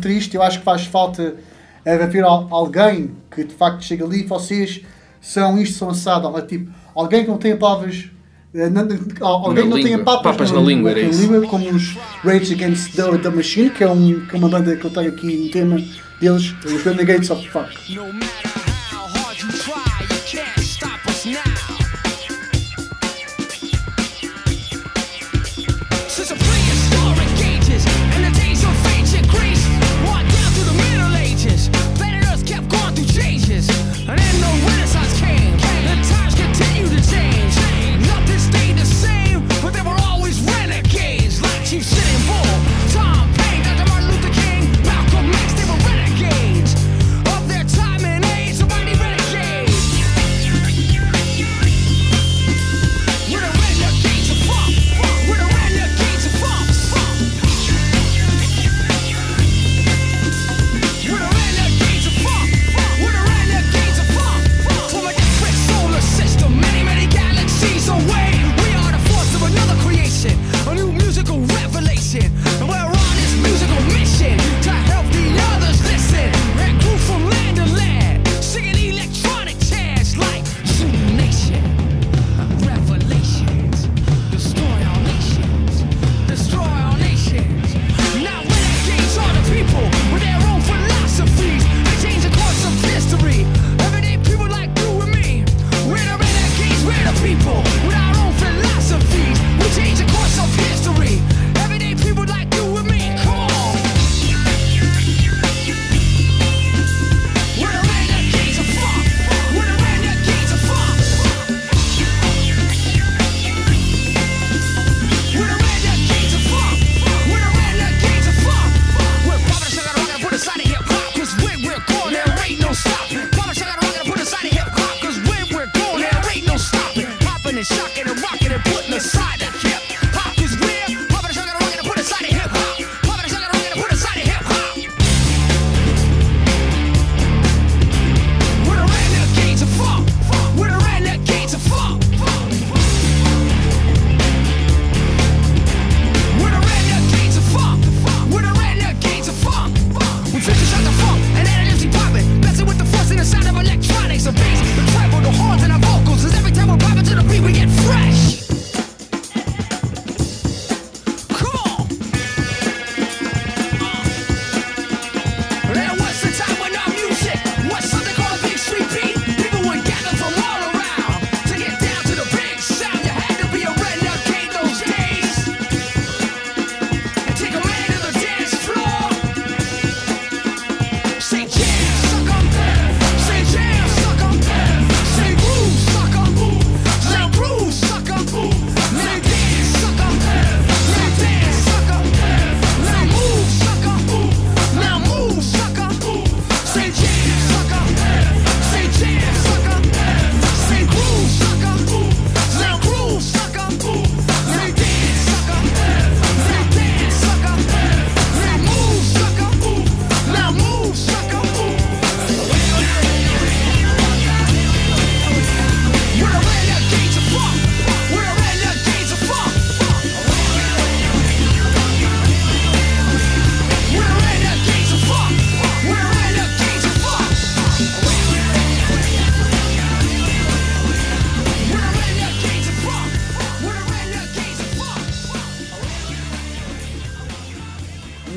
[0.00, 1.34] triste, eu acho que faz falta
[1.84, 4.82] haver al- alguém que de facto chega ali e vocês
[5.20, 8.08] são isto, são assado, ou, tipo, alguém que não tenha palavras.
[8.54, 8.88] Eh, não-
[9.26, 10.04] alguém não tenha língua.
[10.04, 11.20] papas, Papas na língua, era isso.
[11.20, 14.74] língua, como os Rage Against the, the Machine, que é, um, que é uma banda
[14.76, 15.76] que eu tenho aqui um tema
[16.20, 17.70] deles, os Renegades of Fuck.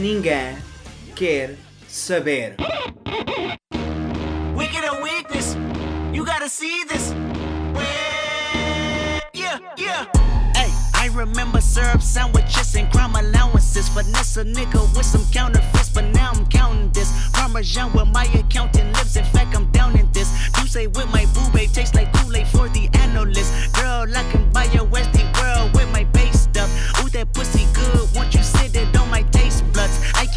[0.01, 0.57] Ninguém
[1.15, 1.55] quer
[1.87, 2.55] saber.
[4.55, 5.55] We Weak of weakness.
[6.11, 7.13] You gotta see this.
[9.33, 10.05] Yeah, yeah.
[10.55, 13.89] Hey, I remember syrup sandwiches and crime allowances.
[13.89, 17.11] Finesse a nigga with some counterfeits, but now I'm counting this.
[17.33, 19.15] Parmesan with my accountant lips.
[19.15, 20.29] In fact, I'm down in this.
[20.57, 23.73] You say with my boo babe tastes like Kool-Aid for the analyst.
[23.75, 26.20] Girl, I can buy your Westie world with my base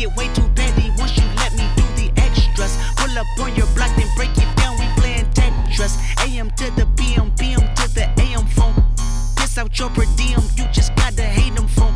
[0.05, 2.77] get way too petty once you let me do the extras.
[2.97, 4.79] Pull up on your block, then break it down.
[4.79, 5.97] We playing Tetris.
[6.27, 8.75] AM to the PM, PM to the AM phone.
[9.37, 11.95] Piss out your per diem, you just gotta hate them funk.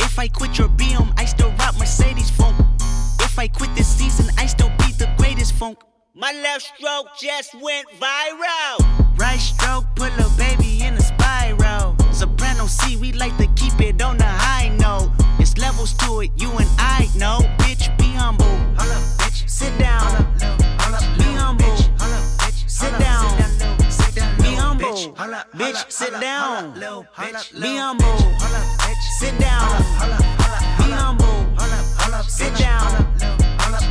[0.00, 2.56] If I quit your BM, I still rock Mercedes funk.
[3.20, 5.78] If I quit this season, I still be the greatest funk.
[6.14, 8.76] My left stroke just went viral.
[9.18, 11.96] Right stroke, put a baby in a spiral.
[12.12, 14.45] Soprano C, we like to keep it on the high.
[15.86, 17.38] Levels to it, you and I know.
[17.58, 18.44] Bitch, be humble.
[18.74, 19.48] bitch.
[19.48, 20.26] Sit down.
[21.16, 21.76] Be humble.
[22.66, 23.38] Sit down.
[24.42, 24.96] Be humble.
[25.54, 26.74] Bitch, sit down.
[26.74, 28.16] Be humble.
[29.12, 29.76] Sit down.
[30.78, 30.96] Be humble.
[32.26, 32.28] Bitch.
[32.28, 33.06] Sit down.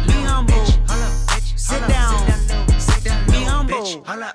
[0.08, 0.66] Be humble.
[1.58, 3.26] Sit down.
[3.28, 3.86] Be humble.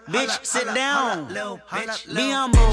[0.09, 1.29] Bitch, sit down.
[1.29, 2.73] Be humble.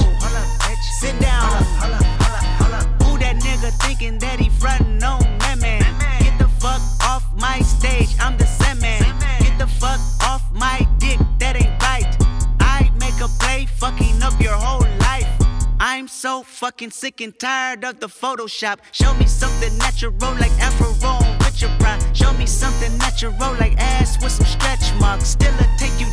[1.00, 2.97] Sit down.
[3.28, 5.84] That nigga thinking that he frontin' on that man?
[6.24, 9.04] Get the fuck off my stage, I'm the Sandman.
[9.42, 12.08] Get the fuck off my dick, that ain't right.
[12.62, 15.28] I make a play, fucking up your whole life.
[15.78, 18.78] I'm so fucking sick and tired of the Photoshop.
[18.94, 20.94] Show me something natural like Afro
[21.58, 22.00] with your pride.
[22.16, 25.28] Show me something natural like ass with some stretch marks.
[25.28, 26.07] Still a take you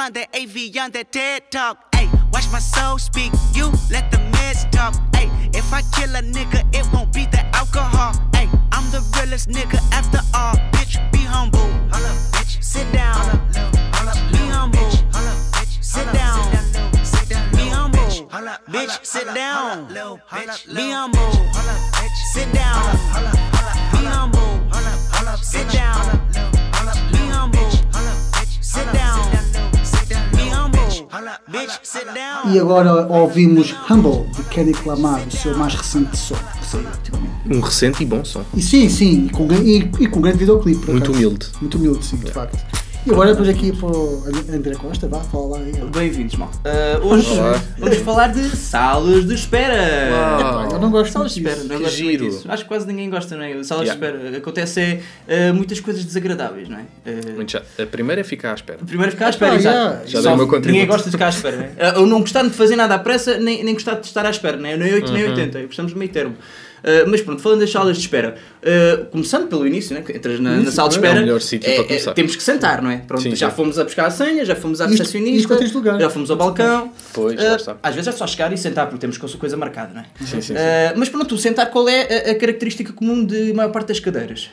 [0.00, 1.76] fun, that AV on that TED Talk.
[1.92, 4.94] Ayy, watch my soul speak, you let the meds talk.
[5.12, 8.12] Ayy, if I kill a nigga, it won't be the alcohol.
[8.32, 10.56] Ayy, I'm the realest nigga after all.
[10.72, 11.68] Bitch, be humble.
[12.34, 12.62] Bitch.
[12.62, 13.14] Sit down.
[13.94, 14.88] Holla, little, be humble.
[15.56, 15.84] Bitch.
[15.84, 16.40] Sit down.
[17.04, 18.00] Sit down be humble.
[18.72, 19.86] Bitch, sit down.
[19.88, 21.28] Be humble.
[22.00, 22.16] Bitch.
[22.34, 22.80] Sit down.
[23.92, 24.56] Be humble.
[25.42, 26.02] Sit down.
[27.12, 27.70] Be humble.
[28.62, 29.39] Sit down.
[32.52, 37.30] E agora ouvimos Humble, de Kendrick Lamar, o seu mais recente som, que saiu ultimamente.
[37.50, 38.44] Um recente e bom som.
[38.54, 40.90] E sim, sim, e com, e, e com grande videoclipe.
[40.90, 41.12] Muito acaso.
[41.12, 41.46] humilde.
[41.60, 42.58] Muito humilde, sim, de facto.
[43.06, 44.22] E agora depois aqui para o
[44.54, 45.58] André Costa, vá, fala lá.
[45.58, 45.72] aí.
[45.90, 46.50] Bem-vindos, mal.
[47.02, 47.60] Uh, hoje Olá.
[47.78, 49.74] vamos falar de salas de espera.
[49.74, 52.24] Epá, eu não gosto Salas de espera, não Que gosto muito giro.
[52.26, 52.44] disso.
[52.46, 53.62] Acho que quase ninguém gosta, não é?
[53.64, 53.94] Salas Yeah.
[54.10, 54.36] de espera.
[54.38, 56.82] Acontece é, uh, muitas coisas desagradáveis, não é?
[57.10, 57.64] Uh, Muito chato.
[57.80, 58.78] A primeira é ficar à espera.
[58.86, 59.76] Primeiro ficar à espera, Ah, exato.
[59.78, 60.00] yeah.
[60.06, 60.72] Já Só dei o meu contributo.
[60.72, 61.70] Ninguém gosta de ficar à espera, né?
[61.96, 64.30] Uh, Ou não gostar de fazer nada à pressa, nem, nem gostar de estar à
[64.30, 64.76] espera, né?
[64.76, 65.30] nem 8 nem Uhum.
[65.30, 65.62] 80.
[65.62, 66.36] Gostamos do meio termo.
[66.82, 70.02] Uh, mas pronto, falando das salas de espera, uh, começando pelo início, né?
[70.02, 72.12] que entras na, na sala de é o espera, melhor sítio para começar.
[72.14, 72.98] temos que sentar, não é?
[72.98, 73.56] Pronto, Sim, já sim.
[73.56, 75.58] fomos a buscar a senha, já fomos à recepcionista,
[75.98, 76.92] já fomos ao balcão.
[77.12, 80.04] Pois, Uh, às vezes é só chegar e sentar, porque temos coisa marcada, não é?
[80.20, 80.52] Sim, sim, sim.
[80.54, 80.56] Uh,
[80.96, 84.50] mas pronto, sentar qual é a, a característica comum de maior parte das cadeiras?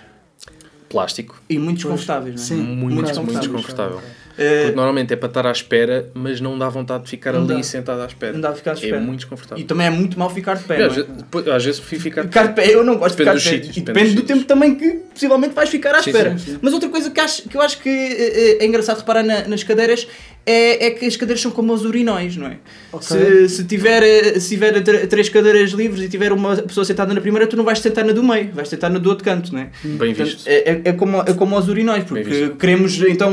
[0.89, 1.41] Plástico.
[1.49, 2.45] E muito desconfortáveis, não é?
[2.45, 3.39] Sim, Muito, muito bocado.
[3.39, 4.01] desconfortável.
[4.37, 7.41] Uh, Porque normalmente é para estar à espera, mas não dá vontade de ficar Não
[7.43, 7.63] ali dá.
[7.63, 8.33] sentado à espera.
[8.33, 8.97] Não dá de ficar à espera.
[8.97, 9.65] É muito e desconfortável.
[9.65, 11.53] também é muito mal ficar de pé, E é?
[11.55, 13.57] às vezes prefiro ficar de Ficar de pé, eu não gosto Depende de ficar de
[13.61, 13.63] pé.
[13.67, 16.37] sítios, E depende depende do tempo também que possivelmente vais ficar à Sim, espera.
[16.37, 16.59] sim, sim.
[16.61, 19.63] Mas outra coisa que, acho, que eu acho que eh, é, engraçado reparar na- nas
[19.63, 20.07] cadeiras
[20.47, 22.57] é, é que as cadeiras são como os urinóis, não é?
[23.01, 27.19] Se, se tiver, se tiver tr- três cadeiras livres e tiver uma pessoa sentada na
[27.21, 29.59] primeira, tu não vais sentar na do meio, vais sentar na do outro canto, não
[29.59, 29.69] é?
[29.83, 30.47] Bem Portanto, visto.
[30.47, 33.31] É, é, é como, é como os urinóis, porque queremos então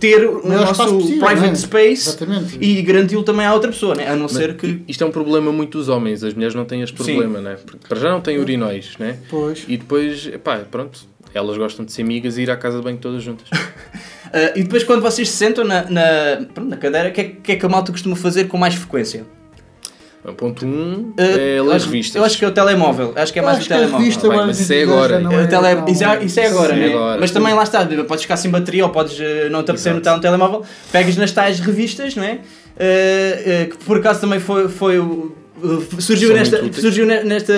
[0.00, 1.54] ter o Maior nosso possível, private não é?
[1.56, 2.58] space Exatamente.
[2.60, 4.06] e garanti-lo também à outra pessoa, né?
[4.08, 4.80] a não Mas ser que.
[4.86, 7.16] Isto é um problema muito dos homens, as mulheres não têm este Sim.
[7.16, 7.56] problema, né?
[7.66, 9.18] Porque para já não têm urinóis, né?
[9.28, 9.64] Pois.
[9.66, 11.00] E depois, pá, pronto,
[11.34, 13.48] elas gostam de ser amigas e ir à casa de banho todas juntas.
[14.34, 16.02] Ah, e depois, quando vocês se sentam na, na,
[16.54, 18.74] pronto, na cadeira, o que, é, que é que a malta costuma fazer com mais
[18.74, 19.26] frequência?
[20.24, 22.16] O ponto 1 um Ah, é eu ler acho- revistas.
[22.16, 23.12] Eu acho que é o telemóvel.
[23.14, 23.98] Acho que é mais acho o a telemóvel.
[23.98, 25.16] revista Vai, mas isso é agora.
[25.16, 25.90] É, o tele...
[25.92, 26.86] isso, é, isso é agora, é né?
[26.94, 27.20] agora.
[27.20, 30.00] Mas também lá está, podes ficar sem bateria ou podes eh, não te apetecer no
[30.00, 32.38] telemóvel, pegas nas tais revistas, não é?
[32.78, 35.41] Eh, que por acaso também foi, foi o- Uh,
[35.98, 37.52] surgiu, nesta, surgiu ne- nesta,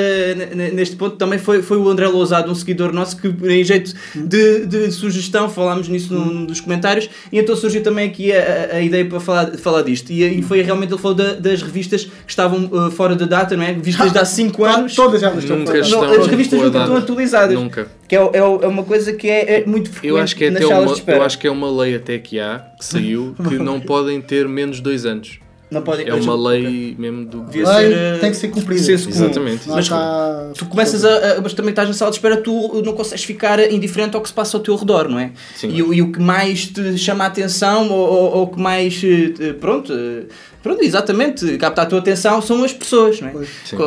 [0.54, 3.92] ne- neste ponto também foi, foi o André Lousado, um seguidor nosso, que em jeito
[4.14, 8.70] de, de sugestão, falámos nisso num, num dos comentários, e então surgiu também aqui a,
[8.76, 10.10] a- ideia para falar, falar disto.
[10.10, 13.56] E, aí foi realmente, ele falou da- das revistas que estavam uh, fora da data,
[13.56, 13.72] não é?
[13.72, 14.94] Vistas de há 5 anos.
[14.94, 15.88] Todas elas estão Nunca fora.
[15.88, 17.54] Não, as revistas nunca estão atualizadas.
[17.54, 17.88] Nunca.
[18.06, 20.50] Que é, é, é uma coisa que é, é muito frequente Eu acho que é
[20.50, 23.56] nas salas uma, eu acho que é uma lei até que há, que saiu, que
[23.62, 25.38] não podem ter menos de dois anos.
[25.70, 27.40] Não pode, É uma lei mesmo do.
[27.40, 28.82] Devia Lei ser, tem que ser cumprida.
[28.82, 29.24] senso comum.
[29.24, 29.68] Exatamente.
[29.68, 31.08] Mas está- Tu começas a,
[31.38, 34.28] a- mas também estás na sala de espera, tu não consegues ficar indiferente ao que
[34.28, 35.32] se passa ao teu redor, não é?
[35.56, 35.70] Sim.
[35.74, 38.60] E, o- e o que mais te chama a atenção, ou, ou, ou o que
[38.60, 40.24] mais, eh, pronto, eh,
[40.64, 43.32] pronto, exatamente, capta a tua atenção são as pessoas, não é?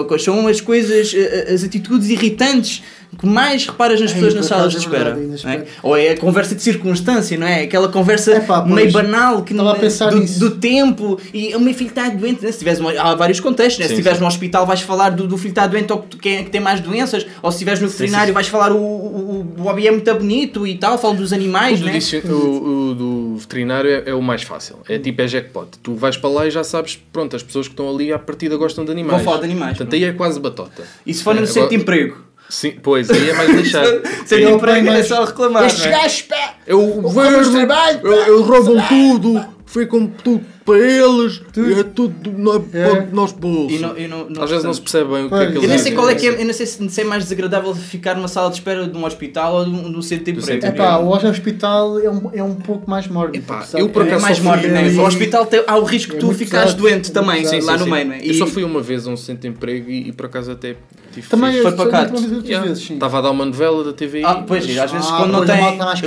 [0.06, 2.84] Quais são as coisas, eh, as atitudes irritantes
[3.18, 5.16] que mais reparas nas Ai, pessoas nas salas de é espera?
[5.16, 5.66] verdade, é?
[5.82, 7.62] Ou é a conversa de circunstância, não é?
[7.64, 10.40] Aquela conversa Epá, pois, meio banal que estava a não- pensar do, nisso.
[10.42, 12.44] do tempo e o meu filho está doente.
[12.44, 12.52] né?
[12.52, 13.86] Se tiveres uma- há vários contextos, né?
[13.86, 14.24] se Sim, estiveres sim.
[14.24, 16.50] no hospital vais falar do, do filho que está doente ou que, que, é- que
[16.50, 19.92] tem mais doenças, ou se estiveres no veterinário vais falar o, o, o hobby é
[19.92, 21.94] muito bonito e tal, falo dos O animais, do, né?
[21.94, 24.80] dicio- o- o do veterinário é, é o mais fácil.
[24.88, 25.68] É tipo é jackpot.
[25.82, 28.56] Tu vais para lá e já sabes, pronto, as pessoas que estão ali à partida
[28.58, 29.18] gostam de animais.
[29.18, 30.84] Vão falar de animais, Portanto, aí é quase batota.
[31.06, 32.18] E se for no É, centro de emprego?
[32.50, 33.88] Sim, pois, aí é mais lixado.
[34.26, 35.66] Centro de Eu emprego ponho é só reclamar.
[35.66, 36.54] Estes não gajos, pá!
[36.66, 37.04] Eu
[37.52, 38.08] trabalhos, pá!
[38.28, 43.08] eles roubam tudo, ficam tudo para eles, e é tudo nós, É.
[43.14, 43.78] nós bolsos.
[43.78, 45.44] E não- e não- não Às vezes não se percebe bem o que é que
[45.54, 47.24] eles Eu nem sei qual é que é, eu não sei se se é mais
[47.24, 50.26] desagradável ficar numa sala de espera de um hospital ou de um, de um centro
[50.26, 50.66] de emprego.
[50.66, 53.46] É pá, o hospital é um, é um pouco mais mórbido.
[53.46, 54.92] Epá, eu por É acaso mais só fui- mórbido, né?
[54.92, 57.62] e- O hospital tem, há o risco de É tu ficares pesado, doente também, sim,
[57.62, 58.20] lá Sim, no meio, não é?
[58.22, 60.76] Eu só fui uma vez a um centro de emprego e, e por acaso até
[61.14, 61.62] tive Também.
[61.62, 62.12] Foi para cá.
[62.14, 64.24] Estava a dar uma novela da TVI.
[64.26, 65.62] Ah, pois, e às vezes Ah, quando não tem.
[65.78, 66.04] mais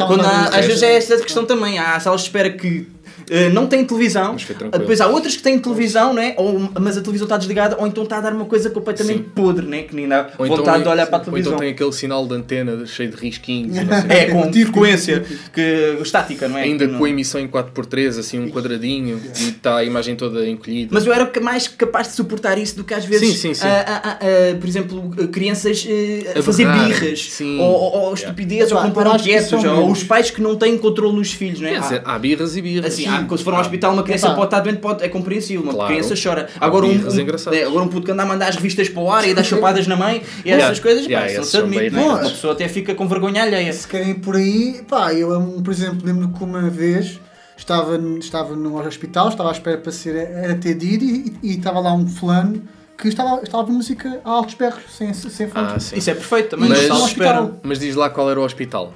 [0.54, 1.78] às vezes é esta questão também.
[1.78, 2.86] Há salas de espera que.
[3.30, 4.80] Eh, não têm televisão, Mas foi tranquilo.
[4.80, 6.34] depois há outras que têm televisão, né?
[6.36, 9.24] ou, mas a televisão está desligada, ou então está a dar uma coisa completamente Sim.
[9.34, 9.82] podre, né?
[9.82, 11.52] que nem dá Ou então, vontade de olhar para a ou televisão.
[11.52, 13.76] então tem aquele sinal de antena cheio de risquinhos.
[13.76, 14.14] e não sei o quê.
[14.14, 16.62] É, com frequência que, estática, não é?
[16.62, 20.46] Ainda não- com a emissão em 4x3, assim um quadradinho, e está a imagem toda
[20.48, 20.90] encolhida.
[20.92, 23.66] Mas eu era mais capaz de suportar isso do que às vezes, Sim, sim, sim.
[23.66, 26.88] ah, ah, ah, por exemplo, ah, crianças ah, a A fazer berrar.
[26.88, 27.58] birras, Sim.
[27.60, 28.14] ou, ou, ou Yeah.
[28.14, 31.68] estupidez, ou que quietos, são ou os pais que não têm controle nos filhos, não
[31.68, 31.72] é?
[31.74, 32.92] Quer dizer, há birras e birras.
[32.92, 34.34] Assim, há- se for a um hospital, uma criança Epá.
[34.34, 35.92] pode estar doente, pode, é compreensível, uma Claro.
[35.92, 36.48] criança chora.
[36.60, 39.10] Agora um, um, é, agora um puto que anda a mandar as revistas para o
[39.12, 40.64] ar e dá chapadas na mãe e Yeah.
[40.66, 42.08] essas coisas, Yeah, pá, esses se admite, bem é?
[42.08, 43.72] Uma pessoa até fica com vergonha alheia.
[43.72, 47.18] Se querem por aí, pá, eu, por exemplo, lembro que uma vez
[47.56, 50.16] estava, estava num hospital, estava à espera para ser
[50.50, 52.62] atendido e, e estava lá um fulano
[52.96, 55.72] que estava, estava música a altos berros, sem, sem fonte.
[55.74, 55.96] Ah, sim.
[55.96, 57.14] Isso é perfeito também, Mas-.
[57.62, 58.92] Mas diz lá qual era o hospital.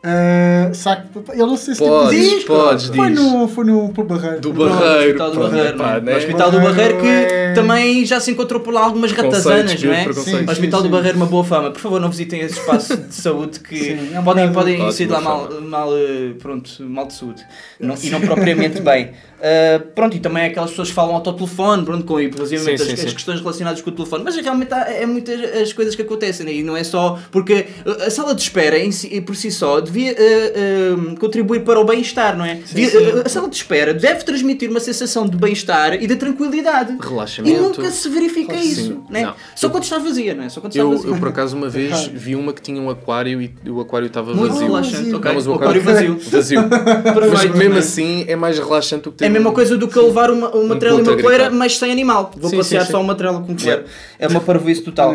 [0.00, 3.20] Ah, sabe, eu não sei se Podes, diz, podes, foi diz.
[3.20, 4.40] no, foi no Barreiro.
[4.40, 5.18] Do Barreiro.
[5.20, 6.00] o Hospital do Barreiro, epá, não é?
[6.00, 6.14] né?
[6.14, 7.52] O Hospital do Barreiro que É.
[7.52, 10.04] também já se encontrou por lá algumas ratazanas, não é?
[10.04, 10.48] preconceitos.
[10.48, 10.96] O Hospital Sim, do sim.
[10.96, 11.72] Barreiro, uma boa fama.
[11.72, 15.06] Por favor, não visitem esse espaço de saúde que Sim, é podem, podem Ótima sair
[15.06, 17.44] de lá mal, mal, eh, pronto, mal de saúde.
[17.80, 19.10] Não- e não propriamente bem.
[19.42, 22.86] Ah, pronto, e também aquelas pessoas que falam ao telefone, pronto, com inclusive as, Sim,
[22.86, 23.06] sim, as sim.
[23.14, 24.22] questões relacionadas com o telefone.
[24.24, 26.52] Mas realmente há, é muitas as coisas que acontecem né?
[26.52, 27.18] e não é só.
[27.32, 27.66] Porque
[28.06, 31.84] a sala de espera em si- por si só devia ah, ah, contribuir para o
[31.84, 32.54] bem-estar, não é?
[32.54, 33.22] Devia- sim.
[33.24, 36.96] a sala de espera deve transmitir uma sensação de bem-estar e de tranquilidade.
[37.00, 37.56] Relaxamento.
[37.56, 38.68] E nunca se verifica Sim.
[38.68, 39.22] isso, né?
[39.22, 39.34] Não.
[39.54, 40.48] Só quando está vazia, não é?
[40.48, 41.10] Só quando está Eu, vazia.
[41.10, 44.34] eu por acaso uma vez vi uma que tinha um aquário e o aquário estava
[44.34, 44.66] Muito vazio.
[44.66, 45.32] relaxante, ok.
[45.32, 46.18] Não, o aquário vazio.
[46.30, 46.60] Vazio.
[47.32, 49.96] mas mesmo assim é mais relaxante do que ter É a mesma coisa do que
[49.96, 52.30] eu levar uma, uma Um trela e uma coleira, mas sem animal.
[52.36, 52.92] Vou Sim, passear sim, sim.
[52.92, 53.84] só uma trela com coleira.
[54.18, 55.14] É uma parvoíce total.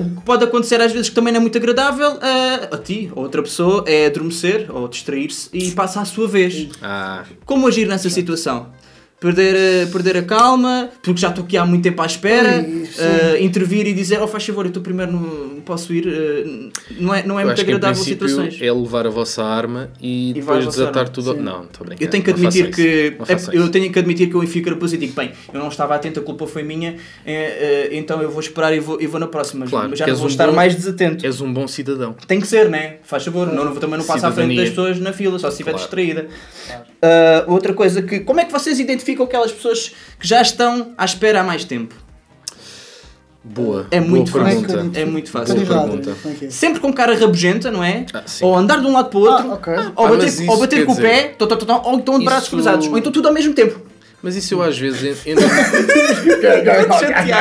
[0.00, 3.10] o que pode acontecer às vezes que também não é muito agradável uh, a ti
[3.14, 6.68] ou a outra pessoa é adormecer ou distrair-se e passa à sua vez.
[6.80, 8.72] Ah, Como agir nessa situação?
[9.20, 13.36] Perder, uh, perder a calma, porque já estou aqui há muito tempo à espera, uh,
[13.38, 17.22] intervir e dizer, oh faz favor, eu estou primeiro, no, posso ir, uh, não é,
[17.26, 18.56] não é eu muito agradável situações.
[18.62, 21.34] é levar a vossa arma e, E depois a desatar arma, tudo.
[21.34, 21.40] sim.
[21.40, 22.02] Não, estou a brincar.
[22.04, 23.14] Eu tenho que Não admitir que.
[23.18, 25.68] Não é- eu tenho que admitir que eu fico depois e digo, bem, eu não
[25.68, 26.96] estava atento, a culpa foi minha,
[27.26, 30.06] eh, eh, então eu vou esperar e vou, e vou na próxima, mas Claro, já
[30.06, 31.26] que não vou um estar bom- mais desatento.
[31.26, 32.14] És um bom cidadão.
[32.26, 32.94] Tem que ser, né?
[33.02, 35.56] Faz favor, não, não, também não passo à frente das pessoas na fila, só se
[35.56, 35.84] estiver Claro.
[35.84, 36.26] distraída.
[37.02, 41.04] Ah, outra coisa que, como é que vocês identificam aquelas pessoas que já estão à
[41.04, 41.94] espera há mais tempo?
[43.42, 43.86] Boa.
[43.90, 44.66] É muito boa fácil.
[44.66, 45.00] pergunta.
[45.00, 45.56] É muito fácil.
[45.56, 46.50] É é?
[46.50, 48.04] Sempre com cara rabugenta, não é?
[48.12, 48.44] Ah, sim.
[48.44, 49.72] ou andar de um lado para o outro, Ah, ok.
[49.96, 52.24] ou Ah, bater, ou bater com o dizer- pé, tó, tó, tó, ou então de
[52.26, 53.80] braços Isso- cruzados, ou então tudo ao mesmo tempo.
[54.22, 55.44] Mas isso eu às vezes en- entro,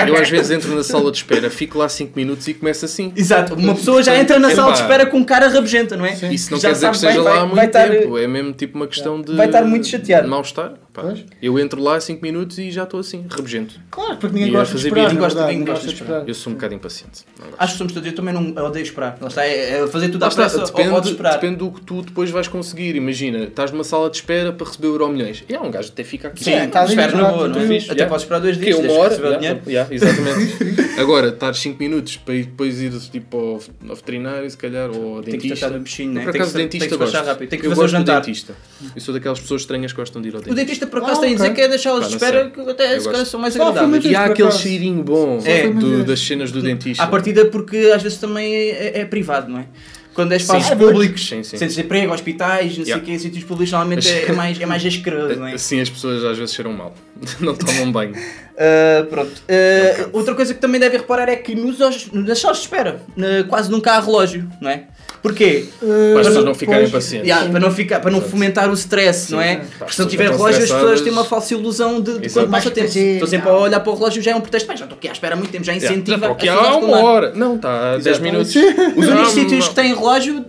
[0.08, 3.12] eu às vezes entro na sala de espera, fico lá 5 minutos e começo assim.
[3.18, 6.14] Exato, uma pessoa já entra na sala de espera com cara rabugenta, não é?
[6.32, 8.18] Isso não Já quer dizer que esteja vai- lá há muito vai tempo.
[8.18, 9.36] É mesmo tipo uma questão de.
[9.36, 10.24] vai estar muito chateado.
[10.24, 10.74] de Mal-estar.
[10.92, 11.24] Pá, Pois.
[11.42, 13.80] eu entro lá 5 minutos e já estou assim, rabugento.
[13.92, 15.16] Claro, porque ninguém E gosta de esperar.
[15.16, 16.28] Gosta- ninguém gosta gosta de esperar.
[16.28, 17.26] Eu sou um bocado impaciente.
[17.40, 17.48] Não.
[17.60, 19.18] Acho que somos todos, eu também não eu odeio esperar.
[19.22, 21.34] Lá está, é, é fazer tudo à pressa ou podes depende, esperar.
[21.34, 22.96] depende do que tu depois vais conseguir.
[22.96, 25.44] Imagina, estás numa sala de espera para receber o Euro Milhões.
[25.48, 26.44] E há um gajo até fica aqui.
[26.44, 27.64] Sim, É, tá ali espera na boa, não é?
[27.64, 28.06] Até Yeah.
[28.08, 29.16] podes esperar dois Que é dias, uma hora.
[29.42, 30.90] yeah, yeah, exatamente.
[31.00, 35.22] Agora, estar 5 minutos para ir, depois ir tipo, ao, veterinário, se calhar, ou ao
[35.24, 35.56] Tem que dentista.
[35.68, 36.24] tratar do bichinho, né?
[36.24, 38.20] Por que acaso, dentista rápido, tem que eu fazer o jantar.
[38.22, 38.54] dentista.
[38.96, 40.79] Eu sou daquelas pessoas estranhas que gostam de ir ao dentista.
[40.80, 43.00] Dentista, por acaso, Ah, tem a dizer que é das salas de espera que até
[43.00, 44.06] se calhar são mais agradáveis.
[44.06, 45.68] E há aquele cheirinho bom É.
[45.68, 47.04] do- das cenas do dentista.
[47.04, 49.66] À partida, porque às vezes também é, é privado, não é?
[50.14, 50.76] Quando é espaços Sim.
[50.78, 51.56] públicos, Sim, sim.
[51.58, 53.06] centros de emprego, hospitais, não sei o Yeah.
[53.06, 55.54] quê, sítios públicos, normalmente é, é mais, é mais asqueroso, não é?
[55.54, 56.94] Assim as pessoas às vezes cheiram mal.
[57.40, 58.14] Não tomam banho.
[58.60, 59.32] Uh, pronto.
[59.32, 61.78] Uh, outra coisa que também devem reparar é que nos,
[62.12, 64.84] nas salas de espera na- quase nunca há relógio, não é?
[65.22, 65.66] Porquê?
[65.80, 67.28] Para as pessoas não ficarem pacientes.
[67.28, 69.58] Yeah, para não, ficar, para não fomentar o stress, não é?
[69.58, 72.48] Pá, Porque se não tiver relógio, as pessoas têm uma falsa ilusão de, de Exato.
[72.48, 73.06] quanto passa Mais tempo.
[73.16, 74.66] Estou sempre a olhar para o relógio, já é um pretexto.
[74.68, 75.94] Pá, já estou aqui à espera há muito tempo, já Yeah.
[75.94, 77.34] incentiva Já, porque as há uma hora.
[77.36, 78.24] Não, está há 10 Exato.
[78.24, 78.56] minutos.
[78.56, 80.46] Os únicos Ah, sítios que têm relógio,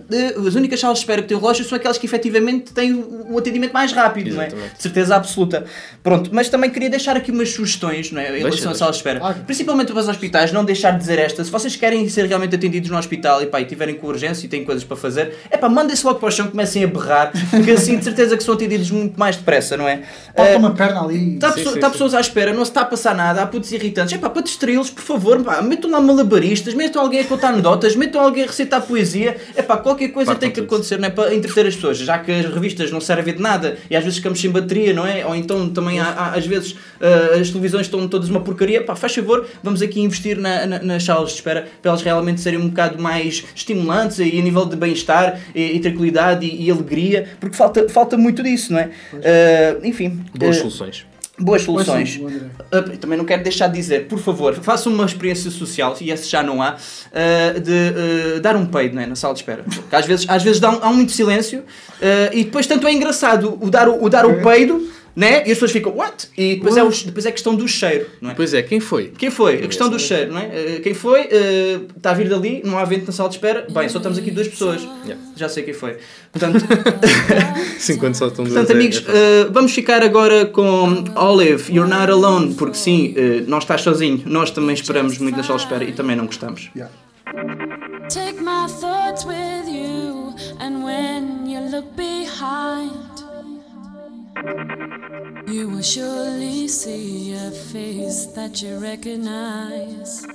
[0.47, 2.93] as únicas salas de espera que têm relógio são aquelas que efetivamente têm
[3.29, 4.47] o atendimento mais rápido, não é?
[4.47, 5.65] De certeza absoluta.
[6.01, 8.37] Pronto, mas também queria deixar aqui umas sugestões, não é?
[8.39, 9.19] Em relação às salas de espera.
[9.19, 9.35] Claro.
[9.45, 11.43] Principalmente para os hospitais, não deixar de dizer esta.
[11.43, 14.49] Se vocês querem ser realmente atendidos no hospital e, pá, e tiverem com urgência e
[14.49, 17.71] têm coisas para fazer, é pá, mandem-se logo para o chão, comecem a berrar, porque
[17.71, 20.01] assim de certeza que são atendidos muito mais depressa, não é?
[20.35, 21.35] Falta Eh, uma perna ali.
[21.35, 21.91] Está Sim, pessoa- sim, tá sim.
[21.93, 24.13] pessoas à espera, não se está a passar nada, há putos irritantes.
[24.13, 27.95] É pá, para distraí-los, por favor, pá, metam lá malabaristas, metam alguém a contar anedotas,
[27.95, 29.35] metam alguém a recitar poesia.
[29.55, 30.65] É pá, qualquer coisa tem que tudo.
[30.73, 31.09] acontecer, não é?
[31.11, 34.17] Para entreter as pessoas, já que as revistas não servem de nada e às vezes
[34.17, 35.25] ficamos sem bateria, não é?
[35.25, 38.83] Ou então também há, há- às vezes ah, as televisões estão todas uma porcaria.
[38.83, 42.41] Pá, faz favor, vamos aqui investir na- na- nas salas de espera para elas realmente
[42.41, 46.71] serem um bocado mais estimulantes e a nível de bem-estar e, e tranquilidade e, e
[46.71, 48.89] alegria, porque falta, falta muito disso, não é?
[49.13, 50.21] Ah, enfim.
[50.37, 51.05] Boas ah, soluções.
[51.39, 52.17] Boas soluções.
[52.17, 56.29] Uh, também não quero deixar de dizer, por favor, façam uma experiência social, e essa
[56.29, 59.63] já não há, uh, de uh, dar um peido né, na sala de espera.
[59.63, 61.63] Porque às vezes, às vezes dá um- há muito silêncio uh,
[62.31, 65.57] e depois tanto é engraçado o dar o, o dar o peido né, e as
[65.57, 66.29] pessoas ficam, what?
[66.37, 68.07] E depois é, os, depois é questão do cheiro.
[68.21, 68.33] Não é?
[68.33, 69.11] Pois é, quem foi?
[69.17, 69.55] Quem foi?
[69.55, 70.45] A questão do cheiro, não é?
[70.45, 71.21] Uh, Quem foi?
[71.21, 73.67] Uh, está a vir dali, não há vento na sala de espera.
[73.69, 74.81] Bem, só estamos aqui duas pessoas.
[75.05, 75.21] Yeah.
[75.35, 75.97] Já sei quem foi.
[76.31, 76.59] Portanto,
[77.77, 78.55] Sim, quando só estão duas.
[78.55, 83.13] Portanto, é- amigos, é eh, vamos ficar agora com Olive, You're Not Alone, porque sim,
[83.17, 84.23] eh, não estás sozinho.
[84.25, 86.69] Nós também esperamos muito na sala de espera e também não gostamos.
[86.75, 86.93] Yeah.
[88.09, 92.91] Take my thoughts with you, and when you look behind,
[94.41, 100.25] you will surely see a face that you recognize.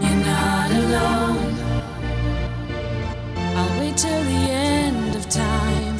[0.00, 1.54] You're not alone.
[3.56, 5.96] I'll wait till the end of time.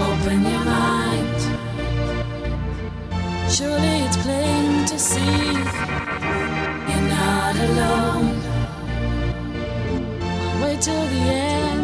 [0.00, 1.40] Open your mind.
[3.48, 5.52] Surely it's plain to see.
[6.88, 8.40] You're not alone.
[10.22, 11.77] I'll wait till the end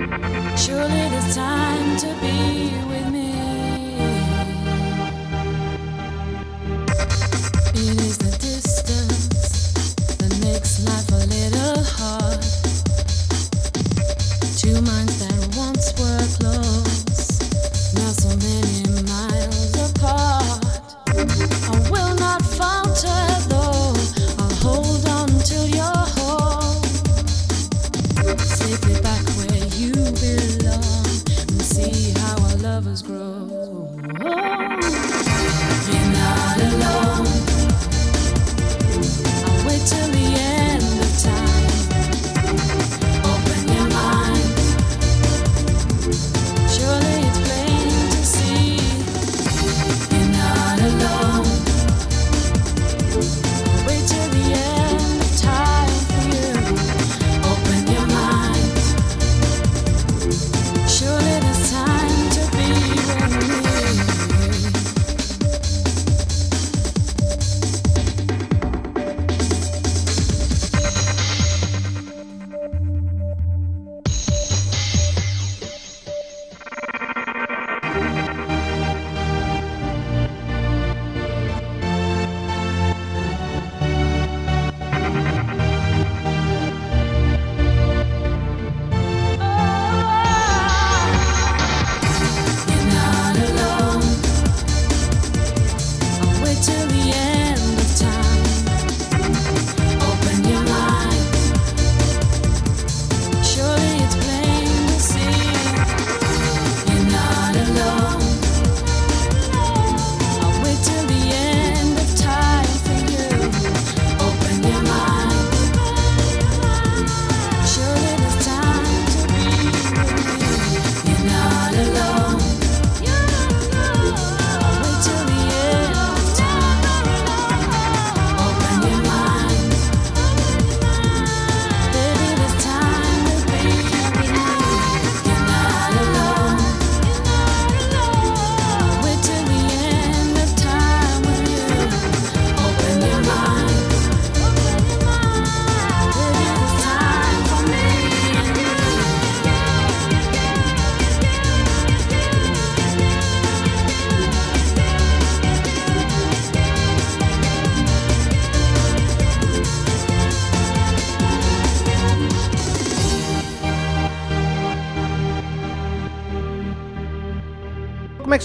[0.00, 3.32] Surely there's time to be with me.
[7.74, 9.28] It is the distance
[10.16, 11.39] that makes life a little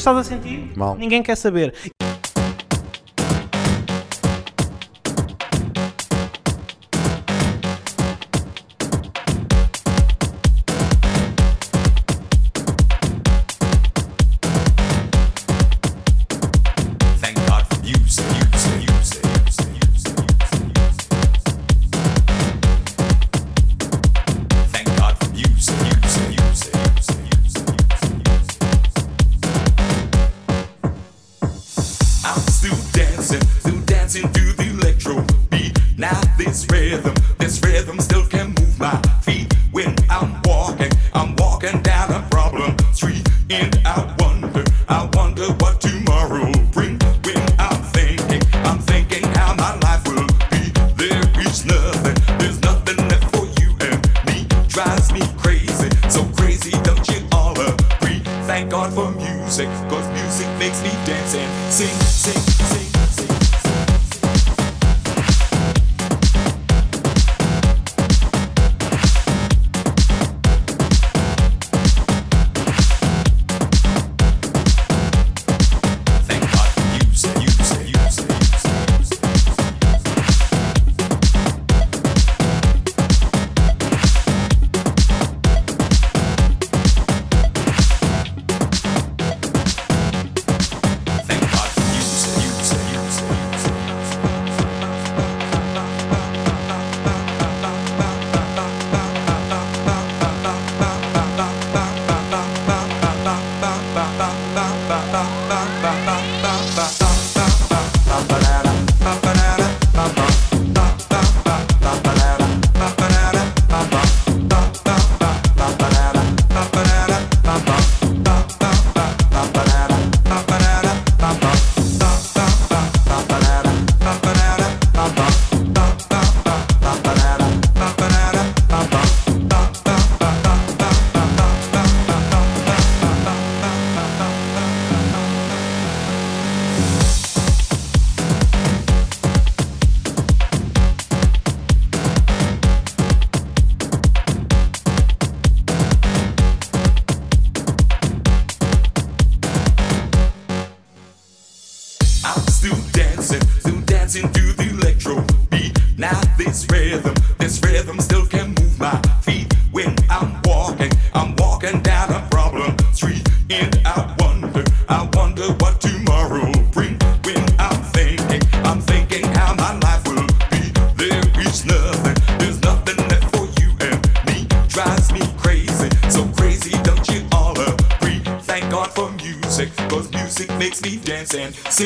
[0.05, 0.71] estás a sentir?
[0.75, 0.95] Mal.
[0.95, 1.73] Ninguém quer saber.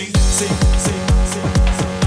[0.05, 0.47] see,
[0.77, 0.93] see,
[1.25, 1.41] see,
[1.83, 1.98] see.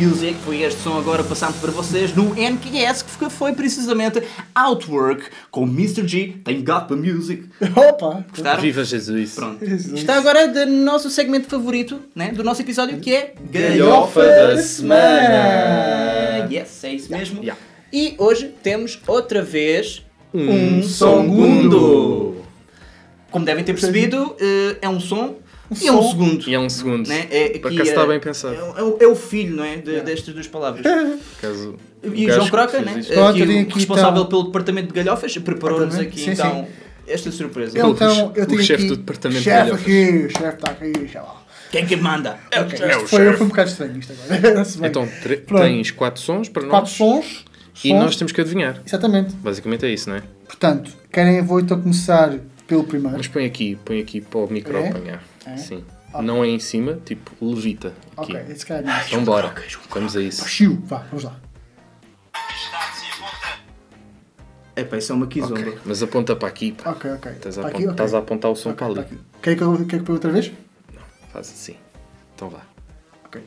[0.00, 4.22] Music, foi este som agora passando para vocês no NQS, que foi precisamente
[4.54, 6.08] Outwork com Mr.
[6.08, 7.44] G, Thank God for Music.
[7.76, 8.24] Opa!
[8.30, 8.62] Gostaram?
[8.62, 9.34] Viva Jesus.
[9.34, 9.62] Pronto.
[9.62, 16.48] Está agora do nosso segmento favorito né, do nosso episódio, que é Galhofa da Semana.
[16.50, 17.42] Yes, é isso mesmo.
[17.42, 17.60] Yeah.
[17.92, 22.36] E hoje temos outra vez Um um segundo.
[23.30, 25.36] Como devem ter percebido, eh, é um som
[25.80, 26.48] e é um segundo.
[26.48, 27.06] E é um segundo.
[27.08, 27.26] Né?
[27.30, 28.54] É, aqui acaso é- está bem pensado.
[28.54, 29.76] É, o- é o- é o filho, não é?
[29.76, 30.82] De, Destas duas palavras.
[30.82, 32.92] Por acaso, E o o João Croca, né?
[32.92, 36.66] aqui, o aqui, responsável então- pelo departamento de galhofas, preparou-nos aqui sim, então
[37.06, 37.76] esta surpresa.
[37.78, 39.80] Eu, então, eu o tenho chefe aqui, do departamento de chefe galhofas.
[39.82, 41.42] aqui, o chefe está aqui, sei lá.
[41.70, 42.36] Quem que manda?
[42.56, 44.64] Ok, isto foi, foi um bocado estranho isto agora.
[44.86, 45.08] Então
[45.60, 47.44] tens quatro sons para nós Quatro sons.
[47.84, 48.00] e sons.
[48.00, 48.82] nós temos que adivinhar.
[48.84, 49.34] Exatamente.
[49.36, 50.22] Basicamente é isso, não é?
[50.46, 52.34] Portanto, querem, vou então começar
[52.66, 53.16] pelo primeiro.
[53.16, 54.88] Mas põe aqui, põe aqui para o micro É?
[54.88, 55.22] apanhar.
[55.46, 55.56] É?
[55.56, 55.84] Sim.
[56.22, 57.94] Não é em cima, tipo, levita.
[58.16, 58.36] Aqui.
[58.36, 59.54] Ok, esse cara é Então bora.
[59.90, 60.46] Vamos a isso.
[60.48, 61.36] Chiu, vá, vamos lá.
[64.76, 65.60] Epá, isso é uma kizomba.
[65.60, 66.72] Ok, Mas aponta para aqui.
[66.72, 66.90] pá.
[66.90, 67.32] Ok, ok.
[67.32, 67.90] Estás a, aqui, ok.
[67.90, 69.04] estás a apontar o som para ali.
[69.42, 70.50] Quer que eu, quer que eu outra vez?
[71.32, 71.76] Faz assim.
[72.34, 72.60] Então vá.
[73.26, 73.42] Ok.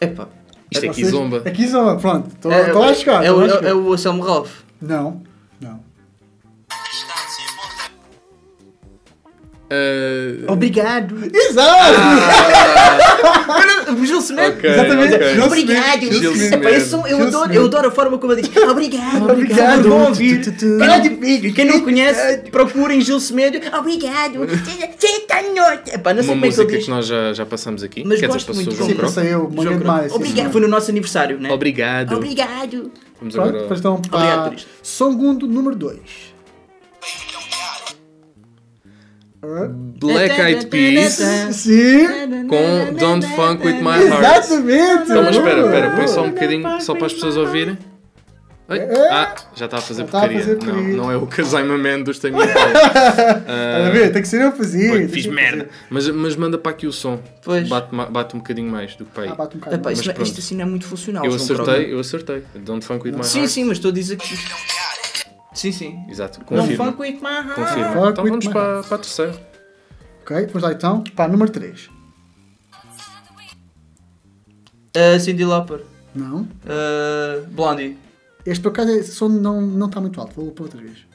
[0.00, 0.28] Epá.
[0.70, 1.42] Isto é Vocês- Kizomba.
[1.44, 2.28] É Kizomba, pronto.
[2.28, 3.24] Estou É, estou a chegar.
[3.24, 3.64] é, estou o, a chegar.
[3.68, 4.60] é o Anselmo Ralph.
[4.80, 5.22] Não,
[5.60, 5.80] não.
[9.68, 11.16] Ah, Obrigado.
[11.34, 12.00] Exato!
[14.06, 14.56] Gil Semedo.
[14.58, 15.34] ok, Exatamente.
[15.34, 16.00] Gil Obrigado.
[16.02, 18.56] Gil som- eu, Gil adoro, eu adoro a forma como ele diz.
[18.56, 19.22] Obrigado.
[19.30, 19.92] Obrigado.
[19.92, 20.40] Ouvir.
[20.48, 21.52] Obrigado, filho.
[21.54, 23.58] Quem não conhece, procurem Gil Semedo.
[23.76, 24.44] Obrigado.
[25.92, 26.88] Epá, não sei Uma como é que música que diz.
[26.88, 28.04] nós já, já passamos aqui.
[28.06, 28.76] Mas Quer dizer, gosto passou muito.
[28.76, 30.12] João Sim, passei eu, João demais.
[30.12, 30.52] Obrigado.
[30.52, 31.50] Foi no nosso aniversário, né?
[31.52, 32.14] Obrigado.
[32.14, 32.90] Obrigado.
[33.20, 33.76] Vamos Pronto, agora.
[33.78, 35.98] então Obrigado para segundo número 2.
[40.00, 41.12] Black Eyed Peas
[41.52, 42.06] Sim,
[42.48, 44.44] com Don't Funk With My Heart.
[44.44, 45.02] exatamente.
[45.04, 47.78] Então, mas espera, espera, põe só um bocadinho, só para as pessoas ouvirem.
[48.68, 48.80] Oi?
[49.12, 50.44] Ah, já está a fazer Já está a porcaria.
[50.44, 50.58] fazer.
[50.66, 52.66] Não, não é o Casaima Man dos Tame Impala.
[53.38, 54.12] Estás a ver?
[54.12, 55.08] Tem que ser eu a fazer.
[55.08, 55.68] Fiz merda.
[55.88, 57.20] Mas, mas manda para aqui o som.
[57.44, 57.68] Pois.
[57.68, 59.28] Bate, bate um bocadinho mais do que para aí.
[59.30, 59.76] Ah, bate um bocado.
[59.76, 61.24] Epá, isto, assim não é muito funcional.
[61.24, 62.42] eu acertei, eu acertei.
[62.56, 63.50] Don't Funk With My Sim, Heart.
[63.52, 64.34] sim, mas estou a dizer que.
[65.56, 66.04] Sim, sim.
[66.06, 66.64] Exato, Não
[66.98, 67.54] with my heart.
[67.54, 67.92] Confirma.
[67.92, 69.48] Funk Então vamos para, para a terceira.
[70.20, 71.02] Ok, vamos lá então.
[71.02, 71.88] Para número 3.
[74.96, 75.80] Uh, Cindy Lauper.
[76.14, 76.42] Não.
[76.42, 77.96] Uh, Blondie.
[78.44, 80.34] Este por acaso esse som não, não está muito alto.
[80.34, 81.06] Vou para outra vez.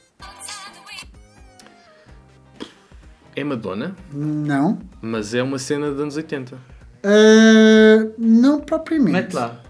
[3.36, 4.78] É Madonna, Não.
[5.02, 6.58] mas é uma cena dos anos 80.
[7.04, 9.12] Ah, não propriamente.
[9.14, 9.62] Mete lá.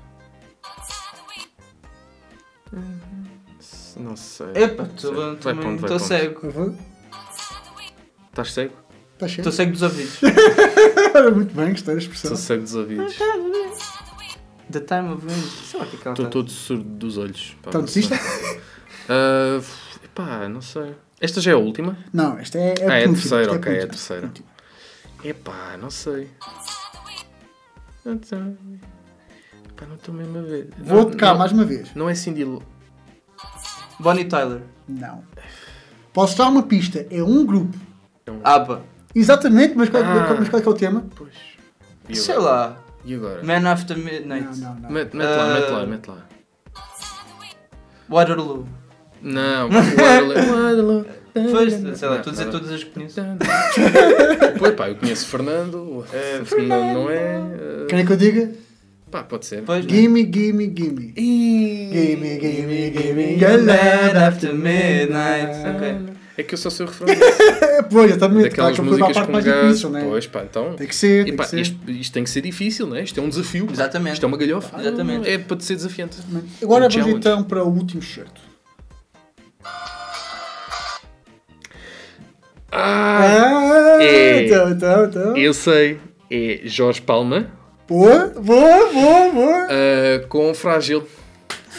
[4.02, 4.48] Não sei.
[4.56, 6.50] Epa, estou estou cego.
[6.52, 6.76] Vou-
[8.30, 8.74] Estás cego?
[9.14, 9.40] Está cheio.
[9.42, 10.20] Estou cego dos ouvidos.
[11.36, 12.32] Muito bem, gostei da expressão.
[12.34, 13.16] Estou cego dos ouvidos.
[14.72, 15.44] The time of wind.
[15.66, 16.32] Sei lá o que é que ela Estou tá.
[16.32, 17.56] todo surdo dos olhos.
[17.62, 18.04] Pá, Então não sei.
[18.04, 18.62] desista?
[19.10, 19.60] Ah,
[20.06, 20.96] epá, não sei.
[21.20, 21.98] Esta já é a última?
[22.14, 23.88] Não, esta é, é ah, é a penúltima, terceira, esta ok, é a penúltima.
[23.90, 24.32] terceira.
[25.24, 26.30] Epá, não sei.
[28.06, 28.38] Não sei.
[29.70, 30.70] Epá, não estou mesmo a ver.
[30.80, 31.94] Vou Não- tocar não- mais uma vez.
[31.96, 32.64] Não é Cindy Lo-
[34.02, 34.62] Bonnie Tyler.
[34.88, 35.24] Não.
[36.14, 37.06] Posso dar uma pista.
[37.10, 37.78] É um grupo.
[38.44, 38.82] ABBA.
[39.16, 40.36] Exatamente, mas qual, Ah.
[40.40, 41.06] mas qual é que é o tema?
[41.16, 41.34] Pois.
[42.10, 42.52] E Sei agora?
[42.52, 42.78] lá.
[43.06, 43.44] E agora?
[43.44, 44.44] Man After Midnight.
[44.60, 44.90] Não, não, não.
[44.92, 45.86] Mete, mete lá, mete lá, Ah.
[45.86, 46.18] mete lá.
[48.10, 48.66] Waterloo.
[49.22, 50.36] Não, Waterloo.
[50.36, 51.06] Waterloo.
[51.34, 53.22] Pois, sei lá, estou a dizer todas as que conheço.
[54.60, 56.06] Pois pá, eu conheço Fernando.
[56.12, 57.16] É, Fernando não é.
[57.16, 58.52] eh, Querem que eu diga?
[59.12, 59.62] Pá, pode ser.
[59.64, 61.14] Pois, Gimme, gimme, gimme.
[61.18, 63.42] Gimme, gimme, gimme.
[63.44, 64.18] your love.
[64.18, 65.52] After Midnight.
[65.76, 66.16] Ok.
[66.38, 67.10] É que eu só sei o refrão.
[67.10, 68.44] É, Pois, eu também.
[68.44, 69.66] Daquelas a músicas parte com mais gás.
[69.68, 70.02] difícil, né?
[70.08, 70.74] Pois pá, então.
[70.76, 71.60] Tem que ser, tem Epá, que ser.
[71.60, 73.04] isto, isto tem que ser difícil, né?
[73.04, 73.66] Isto é um desafio.
[73.66, 73.74] pá.
[73.74, 74.14] Exatamente.
[74.14, 74.80] Isto é uma galhofa.
[74.80, 75.30] Exatamente.
[75.30, 76.18] É para ser desafiante.
[76.64, 77.18] Agora Um vamos challenge.
[77.18, 78.40] então para o último certo.
[82.72, 84.46] Ah, Ah, é.
[84.46, 85.38] então, então, então.
[85.38, 86.00] eu sei.
[86.34, 87.52] É Jorge Palma
[87.92, 89.68] Boa, boa, boa, boa.
[89.70, 91.04] ah, com Frágil.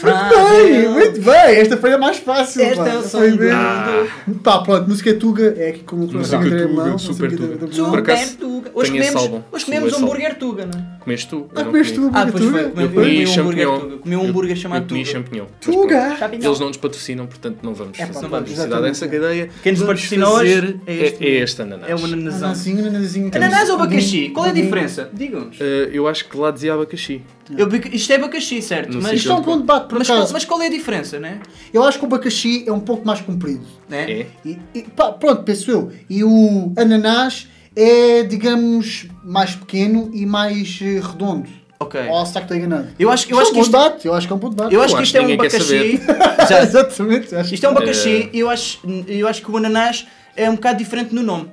[0.03, 1.55] Muito bem, muito bem.
[1.55, 2.61] Esta foi a mais fácil.
[2.61, 2.89] Esta pá.
[2.89, 3.51] é o Foi som bem.
[3.51, 4.05] Ah.
[4.43, 7.73] Pá, pronto, música Tuga é aqui com o Música André Tuga, Mão, super música Tuga.
[7.73, 8.71] Super Tuga.
[8.75, 10.92] Hoje comemos, hoje hambúrguer Tuga, não é?
[11.03, 11.49] Comeste tu?
[11.53, 12.71] Ah, comeste tu, Ah, pois Tuga?
[12.73, 12.83] foi.
[12.83, 13.79] Eu Comi, um champignon.
[13.79, 13.97] Tuga.
[13.97, 15.11] Comi um hambúrguer chamado Eu comi Tuga.
[15.11, 15.45] champignon.
[15.59, 16.17] Tuga?
[16.31, 18.69] Eles não nos patrocinam, portanto não vamos É, fazer pá, não vamos, publicidade.
[18.69, 18.91] exatamente.
[18.91, 19.49] Essa cadeia.
[19.61, 21.91] Quem nos patrocina hoje fazer é este é, é este ananás.
[21.91, 22.37] É um ananasão.
[22.39, 23.31] Ananazinho, ananazinho.
[23.35, 24.29] Ananás ou abacaxi?
[24.29, 25.09] Qual é a diferença?
[25.13, 25.57] Digam-nos.
[25.59, 27.21] Ah, eu acho que lá dizia abacaxi.
[27.57, 28.97] Eu Isto é abacaxi, certo?
[29.01, 31.39] Mas, Isto é um bom debate, por mas, qual, mas qual é a diferença, né?
[31.73, 33.65] Eu acho que o abacaxi é um pouco mais comprido.
[33.89, 34.09] né?
[34.09, 34.25] É?
[34.45, 35.91] E, e, pá, pronto, penso eu.
[36.09, 41.49] E o ananás é, digamos, mais pequeno e mais eh, redondo.
[41.79, 41.99] Ok.
[42.07, 42.87] Ou será que estou enganado?
[42.97, 44.07] Eu acho, eu Isto acho é que um isto, bom debate.
[44.07, 44.73] Eu acho que é um bom debate.
[44.73, 45.99] eu acho Eu que acho isto é um abacaxi.
[46.63, 47.35] Exatamente.
[47.35, 50.55] Acho isto é um abacaxi e eu acho, eu acho que o ananás é um
[50.55, 51.49] bocado diferente no nome.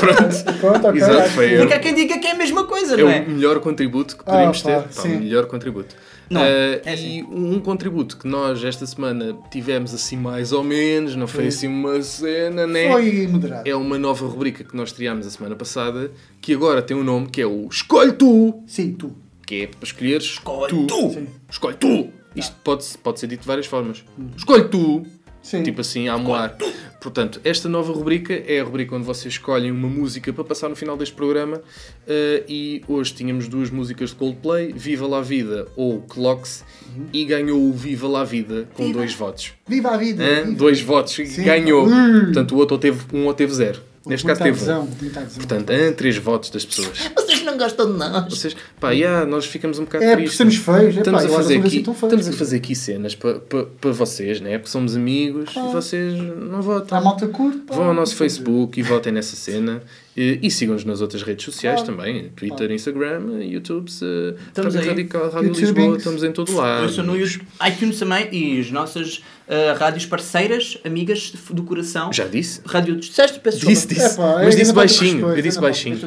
[0.00, 0.58] Pronto.
[0.60, 1.00] Pronto, ok.
[1.02, 3.20] Exato, foi Porque há quem diga que é a mesma coisa, É não é?
[3.20, 4.82] o melhor contributo que poderíamos Ah, ter.
[4.82, 5.16] Pá, sim.
[5.16, 5.94] o melhor contributo.
[6.32, 7.22] Não, Ah, é e assim.
[7.24, 11.48] um contributo que nós esta semana tivemos assim mais ou menos, não foi Foi.
[11.48, 12.90] assim uma cena, né?
[12.90, 13.68] Foi moderado.
[13.68, 16.10] É uma nova rubrica que nós criámos a semana passada,
[16.40, 19.12] que agora tem um nome que é o Escolhe Tu, Sim, tu.
[19.46, 20.86] que é para escolheres Escolhe tu.
[20.86, 21.26] tu.
[21.50, 22.08] Escolhe tu.
[22.34, 24.02] Isto pode, pode ser dito de várias formas.
[24.36, 25.04] Escolhe tu.
[25.42, 25.62] Sim.
[25.62, 26.56] Tipo assim, a moar.
[27.00, 30.76] Portanto, esta nova rubrica é a rubrica onde vocês escolhem uma música para passar no
[30.76, 31.60] final deste programa.
[32.06, 36.64] eh, e hoje tínhamos duas músicas de Coldplay, Viva la Vida ou Clocks,
[37.12, 39.52] e ganhou o Viva la Vida com dois votos.
[39.66, 40.44] Viva a vida.
[40.44, 40.56] Viva.
[40.56, 41.42] Dois votos, Sim.
[41.42, 41.86] ganhou.
[41.86, 42.20] Hum.
[42.26, 43.80] Portanto, o outro ou teve um ou teve zero.
[44.04, 45.26] Neste caso teve adesão, adesão.
[45.36, 46.98] Portanto, há três votos das pessoas.
[47.14, 48.24] Vocês não gostam de nós.
[48.28, 50.38] Vocês, pá, yeah, nós ficamos um bocado É, porque tristes.
[50.38, 50.96] somos feios.
[50.96, 53.14] Estamos, epá, a eu acho fazer que somos aqui, assim estamos a fazer aqui cenas
[53.14, 54.58] para pa, pa vocês, né?
[54.58, 56.98] porque somos amigos e vocês não votam.
[56.98, 57.58] A malta curte.
[57.58, 58.16] pá, Vão ao nosso.
[58.16, 59.82] Facebook e votem nessa cena.
[60.14, 61.96] E, e sigam-nos nas outras redes sociais Claro.
[61.96, 64.90] também: Twitter, Instagram, YouTube, Estamos Rádio.
[64.90, 65.98] Radical, Rádio YouTube, Lisboa, Inks.
[65.98, 66.84] estamos em todo lado.
[66.84, 72.12] Eu sou no YouTube, iTunes também e as nossas ah, rádios parceiras, amigas do coração.
[72.12, 72.60] Já disse?
[72.66, 73.40] Rádio disseste?
[73.40, 74.04] Peço Disse, disse.
[74.14, 75.28] Epá, eu mas disse baixinho.
[75.30, 75.98] Eu disse baixinho.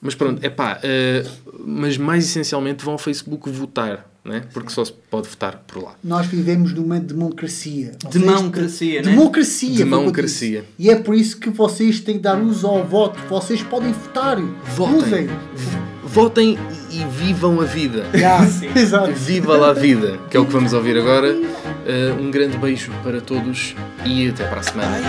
[0.00, 0.80] Mas pronto, é pá,
[1.64, 4.44] mas mais essencialmente vão ao Facebook votar, né?
[4.52, 5.94] porque só se pode votar por lá.
[6.02, 7.92] Nós vivemos numa democracia.
[8.10, 9.10] Democracia, né?
[9.10, 9.76] Democracia.
[9.76, 10.64] Democracia.
[10.78, 13.18] E é por isso que vocês têm que dar uso ao voto.
[13.28, 14.40] Vocês podem votar.
[14.76, 14.96] Votem.
[14.96, 15.28] Usem.
[16.04, 16.58] Votem
[16.90, 18.06] e, e vivam a vida.
[18.14, 18.46] Yeah,
[18.76, 19.12] Exato.
[19.12, 21.32] Viva lá a vida, que é o que vamos ouvir agora.
[21.34, 25.00] Uh, um grande beijo para todos e até para a semana.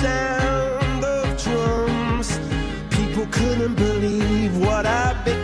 [0.00, 2.38] Sound of drums.
[2.90, 5.35] People couldn't believe what I'd become.